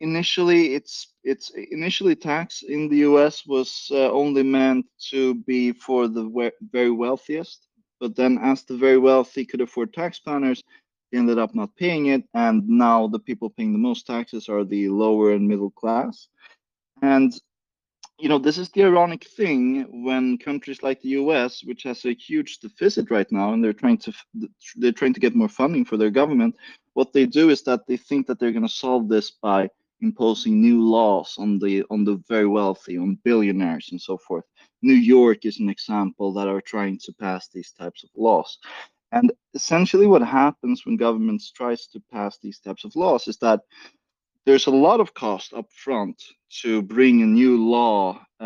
initially 0.00 0.74
it's 0.74 1.14
it's 1.24 1.50
initially 1.70 2.14
tax 2.14 2.62
in 2.62 2.88
the 2.88 2.98
US 2.98 3.46
was 3.46 3.88
uh, 3.92 4.10
only 4.10 4.42
meant 4.42 4.86
to 5.10 5.34
be 5.34 5.72
for 5.72 6.08
the 6.08 6.28
we- 6.28 6.52
very 6.72 6.90
wealthiest 6.90 7.68
but 8.04 8.14
then 8.16 8.36
as 8.42 8.64
the 8.64 8.76
very 8.76 8.98
wealthy 8.98 9.46
could 9.46 9.62
afford 9.62 9.94
tax 9.94 10.18
planners 10.18 10.62
they 11.10 11.16
ended 11.16 11.38
up 11.38 11.54
not 11.54 11.74
paying 11.74 12.04
it 12.14 12.22
and 12.34 12.68
now 12.68 13.06
the 13.08 13.18
people 13.18 13.48
paying 13.48 13.72
the 13.72 13.78
most 13.78 14.06
taxes 14.06 14.46
are 14.46 14.62
the 14.62 14.90
lower 14.90 15.32
and 15.32 15.48
middle 15.48 15.70
class. 15.70 16.28
And 17.00 17.32
you 18.18 18.28
know 18.28 18.38
this 18.38 18.58
is 18.58 18.68
the 18.68 18.84
ironic 18.84 19.24
thing 19.38 20.04
when 20.04 20.36
countries 20.36 20.82
like 20.82 21.00
the 21.00 21.14
US 21.20 21.64
which 21.64 21.82
has 21.84 22.04
a 22.04 22.12
huge 22.12 22.58
deficit 22.58 23.10
right 23.10 23.30
now 23.32 23.54
and 23.54 23.64
they're 23.64 23.80
trying 23.82 24.00
to 24.04 24.12
they're 24.76 25.00
trying 25.00 25.14
to 25.14 25.24
get 25.24 25.34
more 25.34 25.48
funding 25.60 25.86
for 25.86 25.96
their 25.96 26.10
government 26.20 26.54
what 26.92 27.14
they 27.14 27.24
do 27.24 27.48
is 27.48 27.62
that 27.62 27.86
they 27.88 27.96
think 27.96 28.26
that 28.26 28.38
they're 28.38 28.58
going 28.58 28.70
to 28.70 28.80
solve 28.84 29.08
this 29.08 29.30
by 29.30 29.68
imposing 30.00 30.60
new 30.60 30.82
laws 30.82 31.36
on 31.38 31.58
the 31.58 31.84
on 31.90 32.04
the 32.04 32.22
very 32.28 32.46
wealthy 32.46 32.98
on 32.98 33.18
billionaires 33.24 33.88
and 33.90 34.00
so 34.00 34.18
forth. 34.18 34.44
New 34.82 34.94
york 34.94 35.44
is 35.44 35.60
an 35.60 35.68
example 35.68 36.32
that 36.34 36.48
are 36.48 36.60
trying 36.60 36.98
to 37.04 37.12
pass 37.20 37.48
these 37.48 37.72
types 37.72 38.04
of 38.04 38.10
laws. 38.16 38.58
And 39.12 39.32
essentially 39.54 40.06
what 40.06 40.22
happens 40.22 40.84
when 40.84 40.96
governments 40.96 41.52
tries 41.52 41.86
to 41.88 42.02
pass 42.12 42.38
these 42.42 42.58
types 42.58 42.84
of 42.84 42.96
laws 42.96 43.28
is 43.28 43.38
that 43.38 43.60
there's 44.44 44.66
a 44.66 44.70
lot 44.70 45.00
of 45.00 45.14
cost 45.14 45.54
up 45.54 45.66
front 45.72 46.22
to 46.62 46.82
bring 46.82 47.22
a 47.22 47.26
new 47.26 47.64
law 47.64 48.20
uh, 48.40 48.44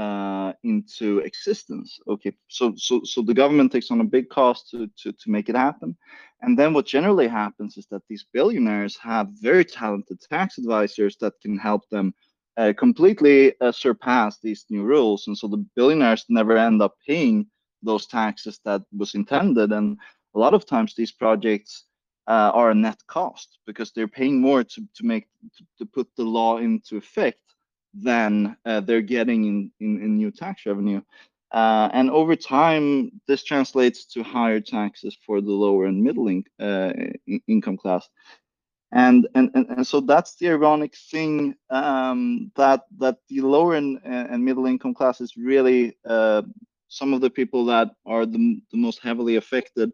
into 0.79 1.19
existence. 1.21 1.99
Okay, 2.07 2.33
so 2.49 2.75
so 2.77 3.01
so 3.05 3.23
the 3.23 3.39
government 3.43 3.73
takes 3.73 3.91
on 3.91 4.01
a 4.01 4.13
big 4.17 4.29
cost 4.29 4.71
to, 4.71 4.89
to 5.01 5.13
to 5.13 5.31
make 5.31 5.49
it 5.49 5.57
happen, 5.57 5.97
and 6.43 6.59
then 6.59 6.73
what 6.73 6.87
generally 6.87 7.29
happens 7.29 7.77
is 7.77 7.87
that 7.91 8.03
these 8.09 8.27
billionaires 8.33 8.97
have 8.97 9.29
very 9.41 9.65
talented 9.65 10.19
tax 10.21 10.59
advisors 10.59 11.17
that 11.21 11.41
can 11.43 11.59
help 11.59 11.83
them 11.89 12.15
uh, 12.57 12.73
completely 12.79 13.39
uh, 13.61 13.73
surpass 13.73 14.39
these 14.39 14.65
new 14.71 14.85
rules, 14.85 15.27
and 15.27 15.37
so 15.37 15.49
the 15.49 15.65
billionaires 15.77 16.25
never 16.29 16.57
end 16.57 16.83
up 16.83 16.95
paying 17.07 17.47
those 17.83 18.07
taxes 18.07 18.61
that 18.65 18.83
was 19.01 19.15
intended, 19.15 19.73
and 19.73 19.99
a 20.35 20.39
lot 20.39 20.55
of 20.55 20.67
times 20.67 20.95
these 20.95 21.13
projects 21.13 21.85
uh, 22.29 22.51
are 22.55 22.71
a 22.71 22.75
net 22.75 23.01
cost 23.07 23.59
because 23.67 23.91
they're 23.91 24.17
paying 24.21 24.41
more 24.41 24.63
to, 24.63 24.81
to 24.95 25.03
make 25.05 25.27
to, 25.57 25.65
to 25.79 25.87
put 25.87 26.09
the 26.17 26.25
law 26.39 26.59
into 26.59 26.97
effect 26.97 27.49
than 27.95 28.57
uh, 28.65 28.81
they're 28.81 29.03
getting 29.03 29.45
in, 29.45 29.71
in, 29.81 30.03
in 30.03 30.17
new 30.17 30.31
tax 30.31 30.67
revenue. 30.67 31.03
Uh, 31.51 31.89
and 31.93 32.11
over 32.11 32.37
time, 32.37 33.11
this 33.27 33.43
translates 33.43 34.05
to 34.05 34.23
higher 34.23 34.61
taxes 34.61 35.17
for 35.25 35.41
the 35.41 35.51
lower 35.51 35.87
and 35.87 36.03
middle 36.03 36.29
in, 36.29 36.45
uh, 36.61 36.93
in- 37.27 37.41
income 37.47 37.77
class. 37.77 38.09
And, 38.93 39.29
and, 39.35 39.51
and, 39.55 39.67
and 39.69 39.87
so 39.87 40.01
that's 40.01 40.37
the 40.37 40.49
ironic 40.49 40.95
thing 41.11 41.55
um, 41.69 42.51
that 42.57 42.85
that 42.99 43.19
the 43.29 43.43
lower 43.43 43.75
and, 43.75 44.01
and 44.03 44.43
middle 44.43 44.65
income 44.65 44.95
class 44.95 45.21
is 45.21 45.37
really 45.37 45.97
uh, 46.07 46.43
some 46.89 47.13
of 47.13 47.21
the 47.21 47.29
people 47.31 47.67
that 47.67 47.91
are 48.07 48.25
the, 48.25 48.63
the 48.71 48.79
most 48.79 49.01
heavily 49.01 49.37
affected 49.37 49.93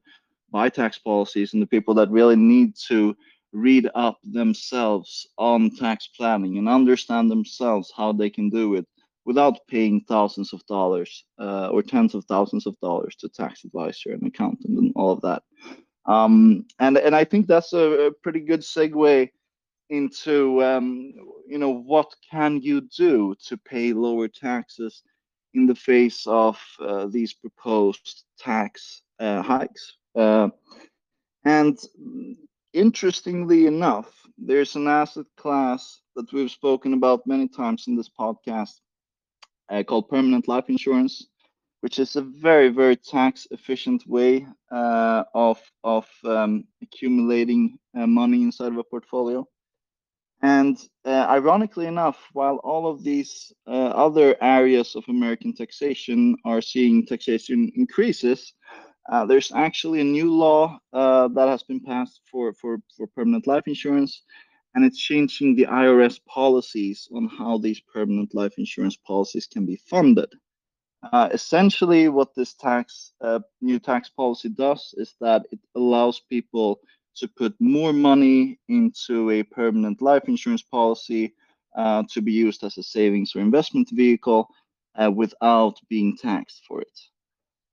by 0.50 0.68
tax 0.68 0.96
policies 0.96 1.52
and 1.52 1.60
the 1.62 1.66
people 1.66 1.94
that 1.94 2.10
really 2.10 2.36
need 2.36 2.76
to 2.88 3.16
read 3.54 3.88
up 3.94 4.18
themselves 4.24 5.28
on 5.38 5.70
tax 5.70 6.08
planning 6.08 6.58
and 6.58 6.68
understand 6.68 7.30
themselves 7.30 7.92
how 7.96 8.12
they 8.12 8.28
can 8.28 8.50
do 8.50 8.74
it 8.74 8.86
without 9.24 9.58
paying 9.68 10.00
thousands 10.02 10.52
of 10.52 10.66
dollars 10.66 11.24
uh, 11.38 11.68
or 11.68 11.82
tens 11.82 12.14
of 12.14 12.24
thousands 12.24 12.66
of 12.66 12.78
dollars 12.80 13.14
to 13.16 13.28
tax 13.28 13.64
advisor 13.64 14.12
and 14.12 14.26
accountant 14.26 14.76
and 14.76 14.92
all 14.96 15.12
of 15.12 15.20
that. 15.22 15.42
Um, 16.06 16.66
and 16.80 16.98
and 16.98 17.14
I 17.14 17.24
think 17.24 17.46
that's 17.46 17.72
a, 17.72 18.06
a 18.06 18.12
pretty 18.12 18.40
good 18.40 18.60
segue 18.60 19.30
into 19.88 20.62
um, 20.62 21.14
you 21.46 21.58
know 21.58 21.70
what 21.70 22.12
can 22.30 22.60
you 22.60 22.82
do 22.96 23.34
to 23.46 23.56
pay 23.56 23.92
lower 23.92 24.28
taxes 24.28 25.02
in 25.54 25.66
the 25.66 25.74
face 25.74 26.26
of 26.26 26.58
uh, 26.80 27.06
these 27.06 27.32
proposed 27.32 28.24
tax 28.38 29.02
uh, 29.20 29.40
hikes. 29.40 29.96
Uh, 30.16 30.48
and 31.44 31.78
interestingly 32.74 33.66
enough, 33.66 34.12
there's 34.36 34.76
an 34.76 34.88
asset 34.88 35.26
class 35.36 36.02
that 36.16 36.32
we've 36.32 36.50
spoken 36.50 36.92
about 36.92 37.26
many 37.26 37.48
times 37.48 37.86
in 37.86 37.96
this 37.96 38.10
podcast 38.10 38.80
uh, 39.70 39.82
called 39.82 40.08
permanent 40.08 40.48
life 40.48 40.68
insurance, 40.68 41.28
which 41.80 41.98
is 41.98 42.16
a 42.16 42.22
very, 42.22 42.68
very 42.68 42.96
tax 42.96 43.46
efficient 43.50 44.06
way 44.06 44.46
uh, 44.70 45.24
of, 45.34 45.60
of 45.84 46.06
um, 46.24 46.64
accumulating 46.82 47.78
uh, 47.96 48.06
money 48.06 48.42
inside 48.42 48.72
of 48.72 48.78
a 48.78 48.84
portfolio. 48.84 49.46
And 50.42 50.76
uh, 51.06 51.26
ironically 51.28 51.86
enough, 51.86 52.18
while 52.34 52.56
all 52.56 52.86
of 52.90 53.02
these 53.02 53.52
uh, 53.66 53.70
other 53.70 54.36
areas 54.42 54.94
of 54.94 55.04
American 55.08 55.54
taxation 55.54 56.36
are 56.44 56.60
seeing 56.60 57.06
taxation 57.06 57.72
increases, 57.76 58.52
uh, 59.10 59.26
there's 59.26 59.52
actually 59.52 60.00
a 60.00 60.04
new 60.04 60.32
law 60.32 60.78
uh, 60.92 61.28
that 61.28 61.48
has 61.48 61.62
been 61.62 61.80
passed 61.80 62.20
for, 62.30 62.52
for, 62.54 62.78
for 62.96 63.06
permanent 63.06 63.46
life 63.46 63.64
insurance, 63.66 64.22
and 64.74 64.84
it's 64.84 64.98
changing 64.98 65.54
the 65.54 65.66
IRS 65.66 66.18
policies 66.26 67.08
on 67.14 67.28
how 67.28 67.58
these 67.58 67.80
permanent 67.80 68.34
life 68.34 68.54
insurance 68.58 68.96
policies 68.96 69.46
can 69.46 69.66
be 69.66 69.76
funded. 69.76 70.28
Uh, 71.12 71.28
essentially, 71.32 72.08
what 72.08 72.34
this 72.34 72.54
tax 72.54 73.12
uh, 73.20 73.40
new 73.60 73.78
tax 73.78 74.08
policy 74.08 74.48
does 74.48 74.94
is 74.96 75.14
that 75.20 75.42
it 75.52 75.58
allows 75.74 76.20
people 76.30 76.80
to 77.16 77.28
put 77.28 77.54
more 77.60 77.92
money 77.92 78.58
into 78.68 79.30
a 79.30 79.42
permanent 79.42 80.00
life 80.00 80.24
insurance 80.28 80.62
policy 80.62 81.34
uh, 81.76 82.02
to 82.10 82.22
be 82.22 82.32
used 82.32 82.64
as 82.64 82.78
a 82.78 82.82
savings 82.82 83.36
or 83.36 83.40
investment 83.40 83.88
vehicle 83.92 84.48
uh, 84.96 85.10
without 85.10 85.78
being 85.88 86.16
taxed 86.16 86.62
for 86.66 86.80
it. 86.80 87.00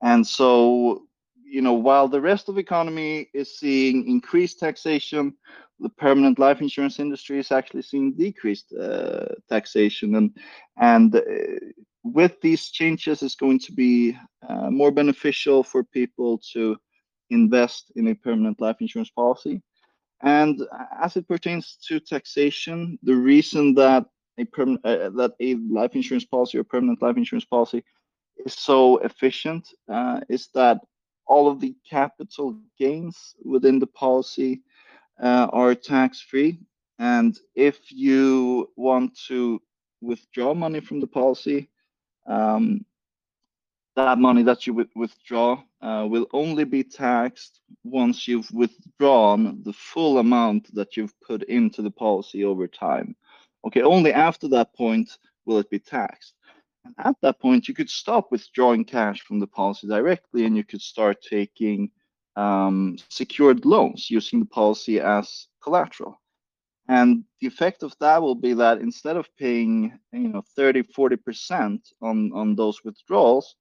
And 0.01 0.25
so, 0.25 1.03
you 1.51 1.61
know, 1.61 1.73
while 1.73 2.07
the 2.07 2.21
rest 2.21 2.47
of 2.47 2.55
the 2.55 2.61
economy 2.61 3.27
is 3.33 3.59
seeing 3.59 4.07
increased 4.07 4.59
taxation, 4.59 5.33
the 5.79 5.89
permanent 5.89 6.39
life 6.39 6.61
insurance 6.61 6.97
industry 6.99 7.39
is 7.39 7.51
actually 7.51 7.81
seeing 7.81 8.13
decreased 8.13 8.73
uh, 8.73 9.25
taxation. 9.49 10.15
And 10.15 10.37
and 10.77 11.15
uh, 11.15 11.21
with 12.03 12.39
these 12.41 12.69
changes, 12.71 13.21
it's 13.21 13.35
going 13.35 13.59
to 13.59 13.73
be 13.73 14.17
uh, 14.47 14.69
more 14.69 14.91
beneficial 14.91 15.63
for 15.63 15.83
people 15.83 16.39
to 16.53 16.77
invest 17.29 17.91
in 17.97 18.07
a 18.07 18.15
permanent 18.15 18.61
life 18.61 18.77
insurance 18.79 19.09
policy. 19.09 19.61
And 20.23 20.61
as 21.01 21.17
it 21.17 21.27
pertains 21.27 21.77
to 21.87 21.99
taxation, 21.99 22.97
the 23.03 23.15
reason 23.15 23.73
that 23.75 24.05
a 24.37 24.45
permanent 24.45 24.85
uh, 24.85 25.09
that 25.19 25.33
a 25.41 25.55
life 25.69 25.95
insurance 25.95 26.25
policy 26.25 26.57
or 26.57 26.63
permanent 26.63 27.01
life 27.01 27.17
insurance 27.17 27.45
policy 27.45 27.83
is 28.45 28.53
so 28.53 28.97
efficient 28.99 29.67
uh, 29.91 30.21
is 30.29 30.47
that 30.53 30.79
all 31.31 31.47
of 31.47 31.59
the 31.61 31.73
capital 31.89 32.47
gains 32.77 33.35
within 33.53 33.79
the 33.79 33.91
policy 34.05 34.61
uh, 35.27 35.47
are 35.53 35.73
tax 35.75 36.19
free. 36.19 36.59
And 36.99 37.39
if 37.55 37.77
you 37.89 38.69
want 38.75 39.17
to 39.27 39.61
withdraw 40.01 40.53
money 40.53 40.81
from 40.81 40.99
the 40.99 41.07
policy, 41.21 41.69
um, 42.27 42.85
that 43.95 44.17
money 44.17 44.43
that 44.43 44.65
you 44.65 44.73
withdraw 44.95 45.61
uh, 45.81 46.05
will 46.09 46.27
only 46.33 46.65
be 46.65 46.83
taxed 46.83 47.61
once 47.83 48.27
you've 48.27 48.51
withdrawn 48.51 49.61
the 49.63 49.73
full 49.73 50.17
amount 50.19 50.73
that 50.75 50.95
you've 50.95 51.19
put 51.21 51.43
into 51.43 51.81
the 51.81 51.91
policy 52.05 52.43
over 52.43 52.67
time. 52.67 53.15
Okay, 53.65 53.81
only 53.81 54.11
after 54.13 54.47
that 54.49 54.73
point 54.75 55.17
will 55.45 55.59
it 55.59 55.69
be 55.69 55.79
taxed. 55.79 56.33
And 56.83 56.95
at 56.97 57.15
that 57.21 57.39
point, 57.39 57.67
you 57.67 57.73
could 57.73 57.89
stop 57.89 58.31
withdrawing 58.31 58.85
cash 58.85 59.21
from 59.21 59.39
the 59.39 59.47
policy 59.47 59.87
directly 59.87 60.45
and 60.45 60.55
you 60.55 60.63
could 60.63 60.81
start 60.81 61.21
taking 61.21 61.91
um, 62.35 62.97
secured 63.09 63.65
loans 63.65 64.09
using 64.09 64.39
the 64.39 64.45
policy 64.45 64.99
as 64.99 65.47
collateral. 65.61 66.19
And 66.87 67.23
the 67.39 67.47
effect 67.47 67.83
of 67.83 67.95
that 67.99 68.21
will 68.21 68.35
be 68.35 68.53
that 68.53 68.79
instead 68.79 69.15
of 69.15 69.29
paying, 69.37 69.97
you 70.11 70.29
know, 70.29 70.43
30, 70.55 70.83
40% 70.83 71.79
on, 72.01 72.31
on 72.33 72.55
those 72.55 72.83
withdrawals, 72.83 73.55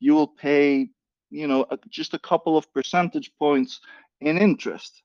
you 0.00 0.14
will 0.14 0.28
pay, 0.28 0.90
you 1.30 1.46
know, 1.46 1.66
just 1.88 2.14
a 2.14 2.18
couple 2.18 2.56
of 2.56 2.72
percentage 2.74 3.30
points 3.38 3.80
in 4.20 4.36
interest. 4.38 5.02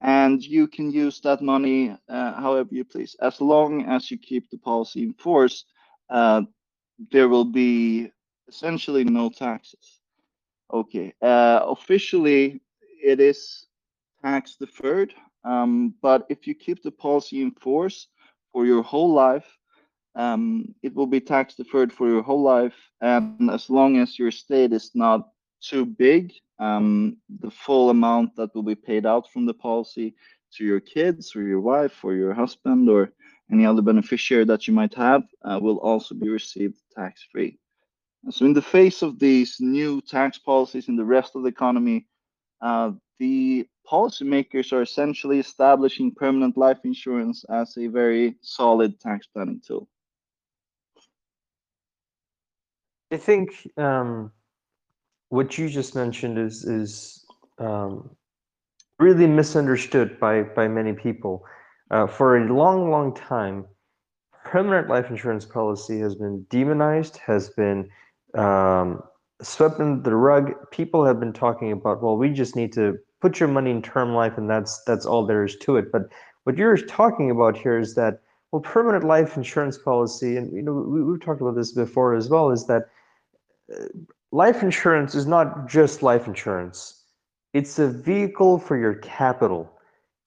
And 0.00 0.44
you 0.44 0.68
can 0.68 0.92
use 0.92 1.20
that 1.22 1.42
money 1.42 1.96
uh, 2.08 2.34
however 2.34 2.68
you 2.70 2.84
please. 2.84 3.16
As 3.20 3.40
long 3.40 3.84
as 3.86 4.10
you 4.10 4.18
keep 4.18 4.48
the 4.50 4.58
policy 4.58 5.02
in 5.02 5.14
force, 5.14 5.64
uh, 6.10 6.42
there 7.10 7.28
will 7.28 7.44
be 7.44 8.10
essentially 8.48 9.04
no 9.04 9.30
taxes. 9.30 10.00
Okay, 10.72 11.14
uh, 11.22 11.60
officially 11.64 12.60
it 13.02 13.20
is 13.20 13.66
tax 14.22 14.56
deferred, 14.56 15.14
um, 15.44 15.94
but 16.02 16.26
if 16.28 16.46
you 16.46 16.54
keep 16.54 16.82
the 16.82 16.90
policy 16.90 17.40
in 17.40 17.52
force 17.52 18.08
for 18.52 18.66
your 18.66 18.82
whole 18.82 19.12
life, 19.12 19.46
um, 20.14 20.74
it 20.82 20.94
will 20.94 21.06
be 21.06 21.20
tax 21.20 21.54
deferred 21.54 21.92
for 21.92 22.08
your 22.08 22.22
whole 22.22 22.42
life. 22.42 22.74
And 23.00 23.50
as 23.50 23.70
long 23.70 23.98
as 23.98 24.18
your 24.18 24.28
estate 24.28 24.72
is 24.72 24.90
not 24.94 25.28
too 25.62 25.86
big, 25.86 26.32
um, 26.58 27.16
the 27.40 27.50
full 27.50 27.90
amount 27.90 28.34
that 28.36 28.54
will 28.54 28.64
be 28.64 28.74
paid 28.74 29.06
out 29.06 29.30
from 29.30 29.46
the 29.46 29.54
policy 29.54 30.14
to 30.54 30.64
your 30.64 30.80
kids 30.80 31.36
or 31.36 31.42
your 31.42 31.60
wife 31.60 32.04
or 32.04 32.14
your 32.14 32.34
husband 32.34 32.90
or 32.90 33.12
any 33.50 33.64
other 33.64 33.82
beneficiary 33.82 34.44
that 34.44 34.66
you 34.68 34.74
might 34.74 34.94
have 34.94 35.22
uh, 35.44 35.58
will 35.60 35.78
also 35.78 36.14
be 36.14 36.28
received 36.28 36.78
tax 36.94 37.26
free. 37.32 37.58
So 38.30 38.44
in 38.44 38.52
the 38.52 38.62
face 38.62 39.02
of 39.02 39.18
these 39.18 39.56
new 39.60 40.00
tax 40.02 40.38
policies 40.38 40.88
in 40.88 40.96
the 40.96 41.04
rest 41.04 41.34
of 41.34 41.42
the 41.42 41.48
economy, 41.48 42.06
uh, 42.60 42.92
the 43.18 43.66
policymakers 43.90 44.72
are 44.72 44.82
essentially 44.82 45.38
establishing 45.38 46.14
permanent 46.14 46.56
life 46.56 46.78
insurance 46.84 47.44
as 47.48 47.76
a 47.78 47.86
very 47.86 48.36
solid 48.42 49.00
tax 49.00 49.26
planning 49.26 49.62
tool. 49.66 49.88
I 53.10 53.16
think 53.16 53.66
um, 53.78 54.30
what 55.30 55.56
you 55.56 55.68
just 55.70 55.94
mentioned 55.94 56.38
is 56.38 56.64
is 56.64 57.24
um, 57.58 58.10
really 58.98 59.26
misunderstood 59.26 60.20
by 60.20 60.42
by 60.42 60.68
many 60.68 60.92
people. 60.92 61.44
Uh, 61.90 62.06
for 62.06 62.36
a 62.36 62.52
long, 62.52 62.90
long 62.90 63.14
time, 63.14 63.64
permanent 64.44 64.88
life 64.88 65.10
insurance 65.10 65.44
policy 65.44 65.98
has 66.00 66.14
been 66.14 66.44
demonized, 66.50 67.16
has 67.18 67.50
been 67.50 67.88
um, 68.34 69.02
swept 69.42 69.80
under 69.80 70.02
the 70.02 70.14
rug. 70.14 70.52
People 70.70 71.04
have 71.04 71.18
been 71.18 71.32
talking 71.32 71.72
about, 71.72 72.02
well, 72.02 72.16
we 72.16 72.30
just 72.30 72.56
need 72.56 72.72
to 72.72 72.98
put 73.20 73.40
your 73.40 73.48
money 73.48 73.70
in 73.70 73.82
term 73.82 74.14
life, 74.14 74.36
and 74.36 74.48
that's 74.48 74.82
that's 74.84 75.06
all 75.06 75.26
there 75.26 75.44
is 75.44 75.56
to 75.56 75.76
it. 75.76 75.90
But 75.90 76.02
what 76.44 76.56
you're 76.56 76.76
talking 76.76 77.30
about 77.30 77.56
here 77.56 77.78
is 77.78 77.94
that, 77.94 78.20
well, 78.52 78.62
permanent 78.62 79.04
life 79.04 79.36
insurance 79.36 79.78
policy, 79.78 80.36
and 80.36 80.52
you 80.52 80.62
know, 80.62 80.72
we, 80.72 81.02
we've 81.02 81.20
talked 81.20 81.40
about 81.40 81.56
this 81.56 81.72
before 81.72 82.14
as 82.14 82.28
well, 82.28 82.50
is 82.50 82.66
that 82.66 82.88
uh, 83.74 83.84
life 84.30 84.62
insurance 84.62 85.14
is 85.14 85.26
not 85.26 85.68
just 85.68 86.02
life 86.02 86.26
insurance. 86.26 87.02
It's 87.54 87.78
a 87.78 87.88
vehicle 87.88 88.58
for 88.58 88.76
your 88.76 88.94
capital. 88.94 89.72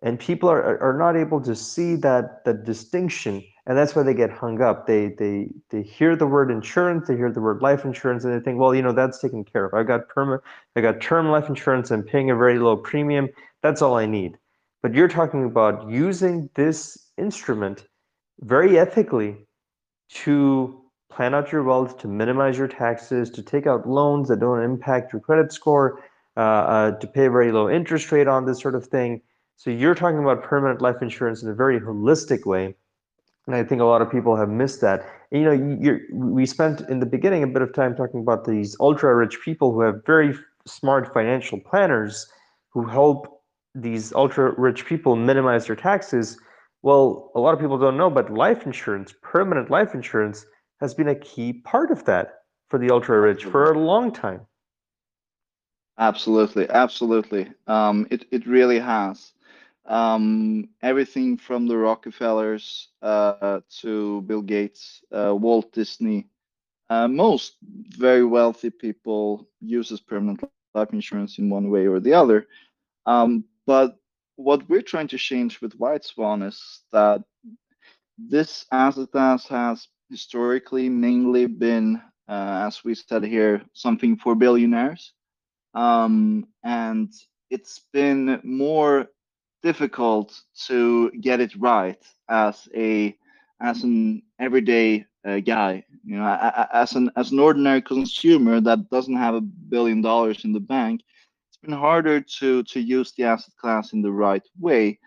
And 0.01 0.19
people 0.19 0.49
are, 0.49 0.81
are 0.81 0.97
not 0.97 1.15
able 1.15 1.41
to 1.41 1.55
see 1.55 1.95
that, 1.97 2.43
that 2.45 2.63
distinction 2.63 3.43
and 3.65 3.77
that's 3.77 3.95
why 3.95 4.03
they 4.03 4.13
get 4.13 4.31
hung 4.31 4.61
up. 4.61 4.87
They 4.87 5.09
they 5.09 5.49
they 5.69 5.83
hear 5.83 6.15
the 6.15 6.25
word 6.25 6.49
insurance, 6.49 7.07
they 7.07 7.15
hear 7.15 7.31
the 7.31 7.41
word 7.41 7.61
life 7.61 7.85
insurance, 7.85 8.23
and 8.23 8.33
they 8.33 8.43
think, 8.43 8.59
well, 8.59 8.73
you 8.73 8.81
know, 8.81 8.91
that's 8.91 9.19
taken 9.19 9.43
care 9.43 9.65
of. 9.65 9.73
I 9.73 9.83
got 9.83 10.09
perma, 10.09 10.39
I 10.75 10.81
got 10.81 10.99
term 10.99 11.29
life 11.29 11.47
insurance. 11.47 11.91
I'm 11.91 12.03
paying 12.03 12.31
a 12.31 12.35
very 12.35 12.57
low 12.57 12.75
premium. 12.75 13.29
That's 13.61 13.81
all 13.81 13.95
I 13.95 14.05
need. 14.07 14.37
But 14.81 14.95
you're 14.95 15.07
talking 15.07 15.45
about 15.45 15.89
using 15.89 16.49
this 16.55 17.11
instrument 17.17 17.87
very 18.39 18.79
ethically 18.79 19.37
to 20.09 20.81
plan 21.11 21.35
out 21.35 21.51
your 21.51 21.61
wealth, 21.63 21.99
to 21.99 22.07
minimize 22.07 22.57
your 22.57 22.67
taxes, 22.67 23.29
to 23.29 23.43
take 23.43 23.67
out 23.67 23.87
loans 23.87 24.27
that 24.29 24.39
don't 24.39 24.63
impact 24.63 25.13
your 25.13 25.19
credit 25.19 25.53
score, 25.53 26.01
uh, 26.35 26.39
uh, 26.39 26.91
to 26.99 27.05
pay 27.05 27.25
a 27.25 27.29
very 27.29 27.51
low 27.51 27.69
interest 27.69 28.11
rate 28.11 28.27
on 28.27 28.45
this 28.45 28.59
sort 28.59 28.73
of 28.73 28.87
thing. 28.87 29.21
So 29.61 29.69
you're 29.69 29.93
talking 29.93 30.17
about 30.17 30.41
permanent 30.41 30.81
life 30.81 31.03
insurance 31.03 31.43
in 31.43 31.49
a 31.49 31.53
very 31.53 31.79
holistic 31.79 32.47
way 32.47 32.73
and 33.45 33.55
I 33.55 33.63
think 33.63 33.79
a 33.79 33.85
lot 33.85 34.01
of 34.01 34.11
people 34.11 34.35
have 34.35 34.49
missed 34.49 34.81
that. 34.81 35.07
And, 35.31 35.83
you 35.83 35.91
know, 35.91 35.99
we 36.11 36.47
spent 36.47 36.81
in 36.89 36.99
the 36.99 37.05
beginning 37.05 37.43
a 37.43 37.47
bit 37.47 37.61
of 37.61 37.71
time 37.71 37.95
talking 37.95 38.21
about 38.21 38.45
these 38.45 38.75
ultra 38.79 39.15
rich 39.15 39.39
people 39.45 39.71
who 39.71 39.81
have 39.81 40.03
very 40.03 40.33
smart 40.65 41.13
financial 41.13 41.59
planners 41.59 42.27
who 42.69 42.87
help 42.87 43.43
these 43.75 44.13
ultra 44.13 44.59
rich 44.59 44.87
people 44.87 45.15
minimize 45.15 45.67
their 45.67 45.75
taxes. 45.75 46.39
Well, 46.81 47.31
a 47.35 47.39
lot 47.39 47.53
of 47.53 47.59
people 47.59 47.77
don't 47.77 47.97
know, 47.97 48.09
but 48.09 48.33
life 48.33 48.65
insurance, 48.65 49.13
permanent 49.21 49.69
life 49.69 49.93
insurance, 49.93 50.43
has 50.79 50.95
been 50.95 51.09
a 51.09 51.15
key 51.15 51.53
part 51.53 51.91
of 51.91 52.03
that 52.05 52.45
for 52.69 52.79
the 52.79 52.89
ultra 52.89 53.21
rich 53.21 53.45
for 53.45 53.71
a 53.71 53.77
long 53.77 54.11
time. 54.11 54.41
Absolutely, 55.99 56.67
absolutely. 56.69 57.51
Um, 57.67 58.07
it 58.09 58.25
it 58.31 58.47
really 58.47 58.79
has 58.79 59.33
um, 59.85 60.69
everything 60.81 61.37
from 61.37 61.67
the 61.67 61.77
Rockefellers 61.77 62.89
uh, 63.01 63.61
to 63.81 64.21
Bill 64.21 64.41
Gates, 64.41 65.01
uh, 65.11 65.35
Walt 65.35 65.71
Disney, 65.73 66.27
uh, 66.89 67.07
most 67.07 67.55
very 67.63 68.25
wealthy 68.25 68.69
people 68.69 69.47
uses 69.61 69.99
permanent 70.01 70.43
life 70.73 70.93
insurance 70.93 71.37
in 71.39 71.49
one 71.49 71.69
way 71.69 71.87
or 71.87 71.99
the 71.99 72.13
other. 72.13 72.47
Um, 73.05 73.45
but 73.65 73.97
what 74.35 74.67
we're 74.69 74.81
trying 74.81 75.07
to 75.09 75.17
change 75.17 75.61
with 75.61 75.73
White 75.75 76.03
Swan 76.03 76.41
is 76.41 76.81
that 76.91 77.23
this 78.17 78.65
asset 78.71 79.11
class 79.11 79.47
has 79.47 79.87
historically 80.09 80.89
mainly 80.89 81.45
been, 81.45 82.01
uh, 82.27 82.65
as 82.67 82.83
we 82.83 82.93
said 82.93 83.23
here, 83.23 83.61
something 83.73 84.17
for 84.17 84.35
billionaires. 84.35 85.13
Um, 85.73 86.47
and 86.63 87.11
it's 87.49 87.81
been 87.93 88.41
more 88.43 89.07
difficult 89.63 90.41
to 90.67 91.11
get 91.21 91.39
it 91.39 91.55
right 91.57 92.01
as 92.29 92.67
a 92.75 93.15
as 93.61 93.83
an 93.83 94.21
everyday 94.39 95.05
uh, 95.25 95.39
guy 95.39 95.83
you 96.03 96.17
know 96.17 96.67
as 96.73 96.93
an 96.95 97.09
as 97.15 97.31
an 97.31 97.39
ordinary 97.39 97.81
consumer 97.81 98.59
that 98.59 98.89
doesn't 98.89 99.15
have 99.17 99.35
a 99.35 99.41
billion 99.41 100.01
dollars 100.01 100.45
in 100.45 100.51
the 100.53 100.59
bank 100.59 101.01
it's 101.51 101.57
been 101.57 101.77
harder 101.77 102.21
to 102.21 102.63
to 102.63 102.79
use 102.79 103.11
the 103.11 103.25
asset 103.25 103.53
class 103.59 103.91
in 103.91 104.01
the 104.01 104.11
right 104.11 104.43
way. 104.59 104.97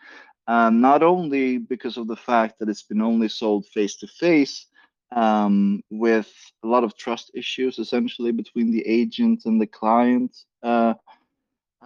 Um, 0.46 0.82
not 0.82 1.02
only 1.02 1.56
because 1.56 1.96
of 1.96 2.06
the 2.06 2.16
fact 2.16 2.58
that 2.58 2.68
it's 2.68 2.82
been 2.82 3.00
only 3.00 3.28
sold 3.28 3.66
face 3.68 3.96
to 3.96 4.06
face 4.06 4.66
um, 5.10 5.82
with 5.90 6.30
a 6.62 6.66
lot 6.66 6.84
of 6.84 6.96
trust 6.98 7.30
issues 7.34 7.78
essentially 7.78 8.30
between 8.30 8.70
the 8.70 8.86
agent 8.86 9.46
and 9.46 9.58
the 9.58 9.66
client 9.66 10.36
uh, 10.62 10.92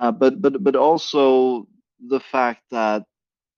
uh, 0.01 0.11
but 0.11 0.43
but 0.43 0.63
but 0.65 0.75
also 0.75 1.69
the 2.07 2.21
fact 2.21 2.63
that 2.71 3.05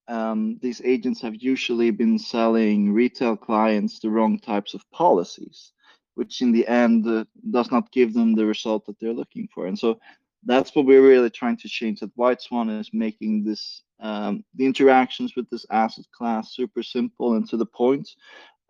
um, 0.09 0.59
these 0.61 0.83
agents 0.85 1.21
have 1.23 1.37
usually 1.37 1.91
been 1.91 2.19
selling 2.19 2.93
retail 2.93 3.37
clients 3.37 4.01
the 4.01 4.11
wrong 4.11 4.39
types 4.39 4.75
of 4.75 4.83
policies, 4.91 5.73
which 6.15 6.43
in 6.43 6.51
the 6.51 6.67
end 6.67 7.07
uh, 7.07 7.25
does 7.51 7.71
not 7.71 7.93
give 7.93 8.13
them 8.13 8.35
the 8.35 8.45
result 8.45 8.87
that 8.87 8.99
they're 8.99 9.13
looking 9.13 9.49
for. 9.55 9.67
And 9.67 9.79
so 9.79 10.01
that's 10.45 10.75
what 10.75 10.87
we're 10.87 11.07
really 11.07 11.31
trying 11.31 11.59
to 11.59 11.69
change. 11.69 12.01
That 12.01 12.11
White 12.17 12.43
Swan 12.43 12.71
is 12.71 12.91
making 12.93 13.45
this 13.45 13.83
um, 14.01 14.45
the 14.55 14.65
interactions 14.65 15.37
with 15.37 15.49
this 15.51 15.67
asset 15.71 16.07
class 16.11 16.55
super 16.55 16.83
simple 16.83 17.35
and 17.35 17.49
to 17.49 17.57
the 17.57 17.67
point. 17.67 18.09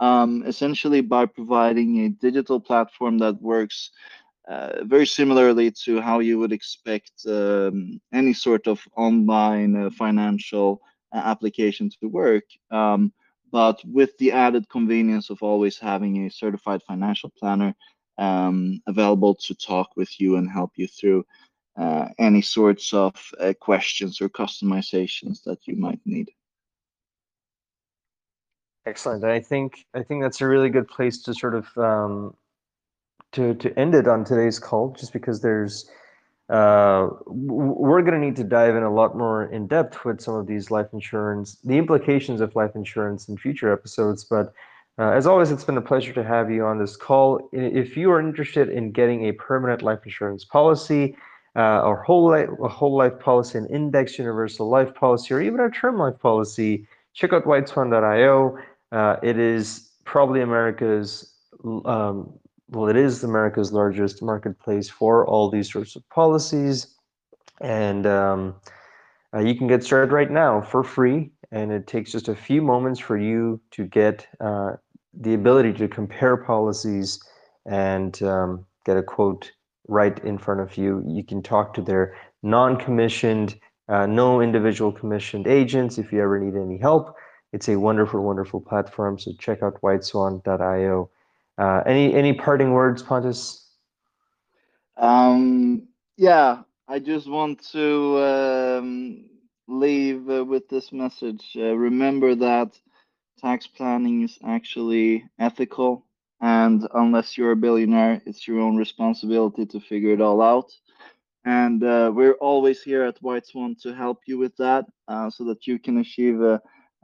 Um, 0.00 0.44
essentially 0.46 1.02
by 1.02 1.26
providing 1.26 2.00
a 2.00 2.08
digital 2.08 2.58
platform 2.58 3.18
that 3.18 3.40
works 3.42 3.90
uh, 4.50 4.84
very 4.84 5.06
similarly 5.06 5.70
to 5.70 6.00
how 6.00 6.18
you 6.18 6.36
would 6.38 6.52
expect 6.52 7.12
um, 7.28 8.00
any 8.12 8.32
sort 8.32 8.66
of 8.66 8.80
online 8.96 9.76
uh, 9.76 9.90
financial 9.90 10.82
uh, 11.14 11.18
application 11.18 11.88
to 11.88 12.08
work, 12.08 12.44
um, 12.72 13.12
but 13.52 13.80
with 13.84 14.16
the 14.18 14.32
added 14.32 14.68
convenience 14.68 15.30
of 15.30 15.40
always 15.40 15.78
having 15.78 16.26
a 16.26 16.30
certified 16.30 16.82
financial 16.82 17.30
planner 17.38 17.72
um, 18.18 18.80
available 18.88 19.36
to 19.36 19.54
talk 19.54 19.90
with 19.96 20.20
you 20.20 20.36
and 20.36 20.50
help 20.50 20.72
you 20.74 20.88
through 20.88 21.24
uh, 21.78 22.08
any 22.18 22.42
sorts 22.42 22.92
of 22.92 23.14
uh, 23.38 23.52
questions 23.60 24.20
or 24.20 24.28
customizations 24.28 25.44
that 25.44 25.58
you 25.66 25.76
might 25.76 26.00
need. 26.04 26.28
Excellent. 28.84 29.24
I 29.24 29.38
think 29.40 29.84
I 29.94 30.02
think 30.02 30.22
that's 30.22 30.40
a 30.40 30.46
really 30.46 30.70
good 30.70 30.88
place 30.88 31.22
to 31.22 31.34
sort 31.34 31.54
of 31.54 31.66
um, 31.76 32.34
to 33.32 33.54
to 33.54 33.78
end 33.78 33.94
it 33.94 34.08
on 34.08 34.24
today's 34.24 34.58
call, 34.58 34.94
just 34.98 35.12
because 35.12 35.40
there's 35.40 35.90
uh, 36.48 37.08
we're 37.26 38.02
going 38.02 38.20
to 38.20 38.26
need 38.26 38.36
to 38.36 38.44
dive 38.44 38.74
in 38.74 38.82
a 38.82 38.92
lot 38.92 39.16
more 39.16 39.44
in 39.46 39.68
depth 39.68 40.04
with 40.04 40.20
some 40.20 40.34
of 40.34 40.48
these 40.48 40.70
life 40.70 40.88
insurance, 40.92 41.58
the 41.62 41.78
implications 41.78 42.40
of 42.40 42.56
life 42.56 42.74
insurance 42.74 43.28
in 43.28 43.36
future 43.36 43.72
episodes. 43.72 44.24
But 44.24 44.52
uh, 44.98 45.10
as 45.10 45.26
always, 45.28 45.52
it's 45.52 45.62
been 45.62 45.76
a 45.76 45.82
pleasure 45.82 46.12
to 46.12 46.24
have 46.24 46.50
you 46.50 46.64
on 46.64 46.78
this 46.78 46.96
call. 46.96 47.48
If 47.52 47.96
you 47.96 48.10
are 48.10 48.18
interested 48.18 48.68
in 48.68 48.90
getting 48.90 49.26
a 49.28 49.32
permanent 49.32 49.82
life 49.82 50.00
insurance 50.04 50.44
policy, 50.44 51.16
uh, 51.56 51.82
or 51.82 52.02
whole 52.02 52.28
life, 52.30 52.48
a 52.62 52.68
whole 52.68 52.96
life 52.96 53.18
policy, 53.18 53.58
an 53.58 53.66
index 53.66 54.18
universal 54.18 54.68
life 54.68 54.94
policy, 54.94 55.34
or 55.34 55.40
even 55.40 55.60
a 55.60 55.70
term 55.70 55.98
life 55.98 56.18
policy, 56.18 56.86
check 57.14 57.32
out 57.32 57.44
whiteswan.io. 57.44 58.58
Uh, 58.92 59.16
it 59.22 59.38
is 59.38 59.90
probably 60.04 60.42
America's 60.42 61.32
um, 61.84 62.32
well, 62.70 62.88
it 62.88 62.96
is 62.96 63.24
America's 63.24 63.72
largest 63.72 64.22
marketplace 64.22 64.88
for 64.88 65.26
all 65.26 65.50
these 65.50 65.70
sorts 65.70 65.96
of 65.96 66.08
policies. 66.08 66.86
And 67.60 68.06
um, 68.06 68.54
uh, 69.34 69.40
you 69.40 69.56
can 69.56 69.66
get 69.66 69.82
started 69.82 70.12
right 70.12 70.30
now 70.30 70.60
for 70.60 70.84
free. 70.84 71.32
And 71.50 71.72
it 71.72 71.88
takes 71.88 72.12
just 72.12 72.28
a 72.28 72.34
few 72.34 72.62
moments 72.62 73.00
for 73.00 73.18
you 73.18 73.60
to 73.72 73.84
get 73.84 74.26
uh, 74.40 74.72
the 75.12 75.34
ability 75.34 75.72
to 75.74 75.88
compare 75.88 76.36
policies 76.36 77.20
and 77.66 78.22
um, 78.22 78.64
get 78.86 78.96
a 78.96 79.02
quote 79.02 79.50
right 79.88 80.16
in 80.24 80.38
front 80.38 80.60
of 80.60 80.76
you. 80.76 81.02
You 81.08 81.24
can 81.24 81.42
talk 81.42 81.74
to 81.74 81.82
their 81.82 82.16
non 82.44 82.76
commissioned, 82.76 83.58
uh, 83.88 84.06
no 84.06 84.40
individual 84.40 84.92
commissioned 84.92 85.48
agents 85.48 85.98
if 85.98 86.12
you 86.12 86.22
ever 86.22 86.38
need 86.38 86.56
any 86.56 86.78
help. 86.78 87.16
It's 87.52 87.68
a 87.68 87.76
wonderful, 87.76 88.22
wonderful 88.22 88.60
platform. 88.60 89.18
So 89.18 89.32
check 89.40 89.60
out 89.60 89.82
whiteswan.io. 89.82 91.10
Uh, 91.60 91.82
any 91.84 92.14
any 92.14 92.32
parting 92.32 92.72
words, 92.72 93.02
Pontus? 93.02 93.68
Um, 94.96 95.88
yeah, 96.16 96.62
I 96.88 96.98
just 97.00 97.28
want 97.28 97.62
to 97.72 98.18
um, 98.24 99.26
leave 99.68 100.30
uh, 100.30 100.42
with 100.42 100.70
this 100.70 100.90
message. 100.90 101.44
Uh, 101.54 101.76
remember 101.76 102.34
that 102.34 102.78
tax 103.38 103.66
planning 103.66 104.22
is 104.22 104.38
actually 104.42 105.26
ethical, 105.38 106.06
and 106.40 106.88
unless 106.94 107.36
you're 107.36 107.52
a 107.52 107.56
billionaire, 107.56 108.22
it's 108.24 108.48
your 108.48 108.60
own 108.60 108.78
responsibility 108.78 109.66
to 109.66 109.80
figure 109.80 110.14
it 110.14 110.22
all 110.22 110.40
out. 110.40 110.72
And 111.44 111.84
uh, 111.84 112.10
we're 112.14 112.40
always 112.40 112.82
here 112.82 113.02
at 113.02 113.22
White 113.22 113.46
Swan 113.46 113.76
to 113.82 113.94
help 113.94 114.20
you 114.26 114.38
with 114.38 114.56
that, 114.56 114.86
uh, 115.08 115.28
so 115.28 115.44
that 115.44 115.66
you 115.66 115.78
can 115.78 115.98
achieve 115.98 116.40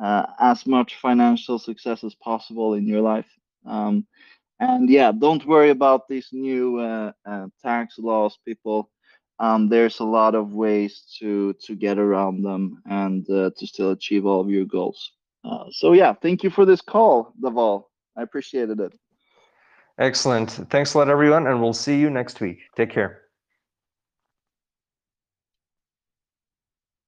as 0.00 0.66
much 0.66 0.96
financial 0.96 1.58
success 1.58 2.02
as 2.04 2.14
possible 2.14 2.72
in 2.72 2.86
your 2.86 3.02
life. 3.02 3.28
Um, 3.66 4.06
and 4.60 4.88
yeah, 4.88 5.12
don't 5.12 5.46
worry 5.46 5.70
about 5.70 6.08
these 6.08 6.28
new 6.32 6.78
uh, 6.78 7.12
uh, 7.24 7.46
tax 7.62 7.98
laws, 7.98 8.38
people. 8.44 8.90
Um, 9.38 9.68
there's 9.68 10.00
a 10.00 10.04
lot 10.04 10.34
of 10.34 10.54
ways 10.54 11.04
to 11.18 11.52
to 11.64 11.74
get 11.74 11.98
around 11.98 12.42
them 12.42 12.82
and 12.86 13.28
uh, 13.28 13.50
to 13.56 13.66
still 13.66 13.90
achieve 13.90 14.24
all 14.24 14.40
of 14.40 14.50
your 14.50 14.64
goals. 14.64 15.12
Uh, 15.44 15.64
so 15.70 15.92
yeah, 15.92 16.14
thank 16.14 16.42
you 16.42 16.50
for 16.50 16.64
this 16.64 16.80
call, 16.80 17.34
Dhaval. 17.42 17.84
I 18.16 18.22
appreciated 18.22 18.80
it. 18.80 18.92
Excellent. 19.98 20.50
Thanks 20.70 20.94
a 20.94 20.98
lot, 20.98 21.08
everyone, 21.08 21.46
and 21.46 21.60
we'll 21.60 21.72
see 21.72 21.98
you 21.98 22.10
next 22.10 22.40
week. 22.40 22.58
Take 22.76 22.90
care. 22.90 23.25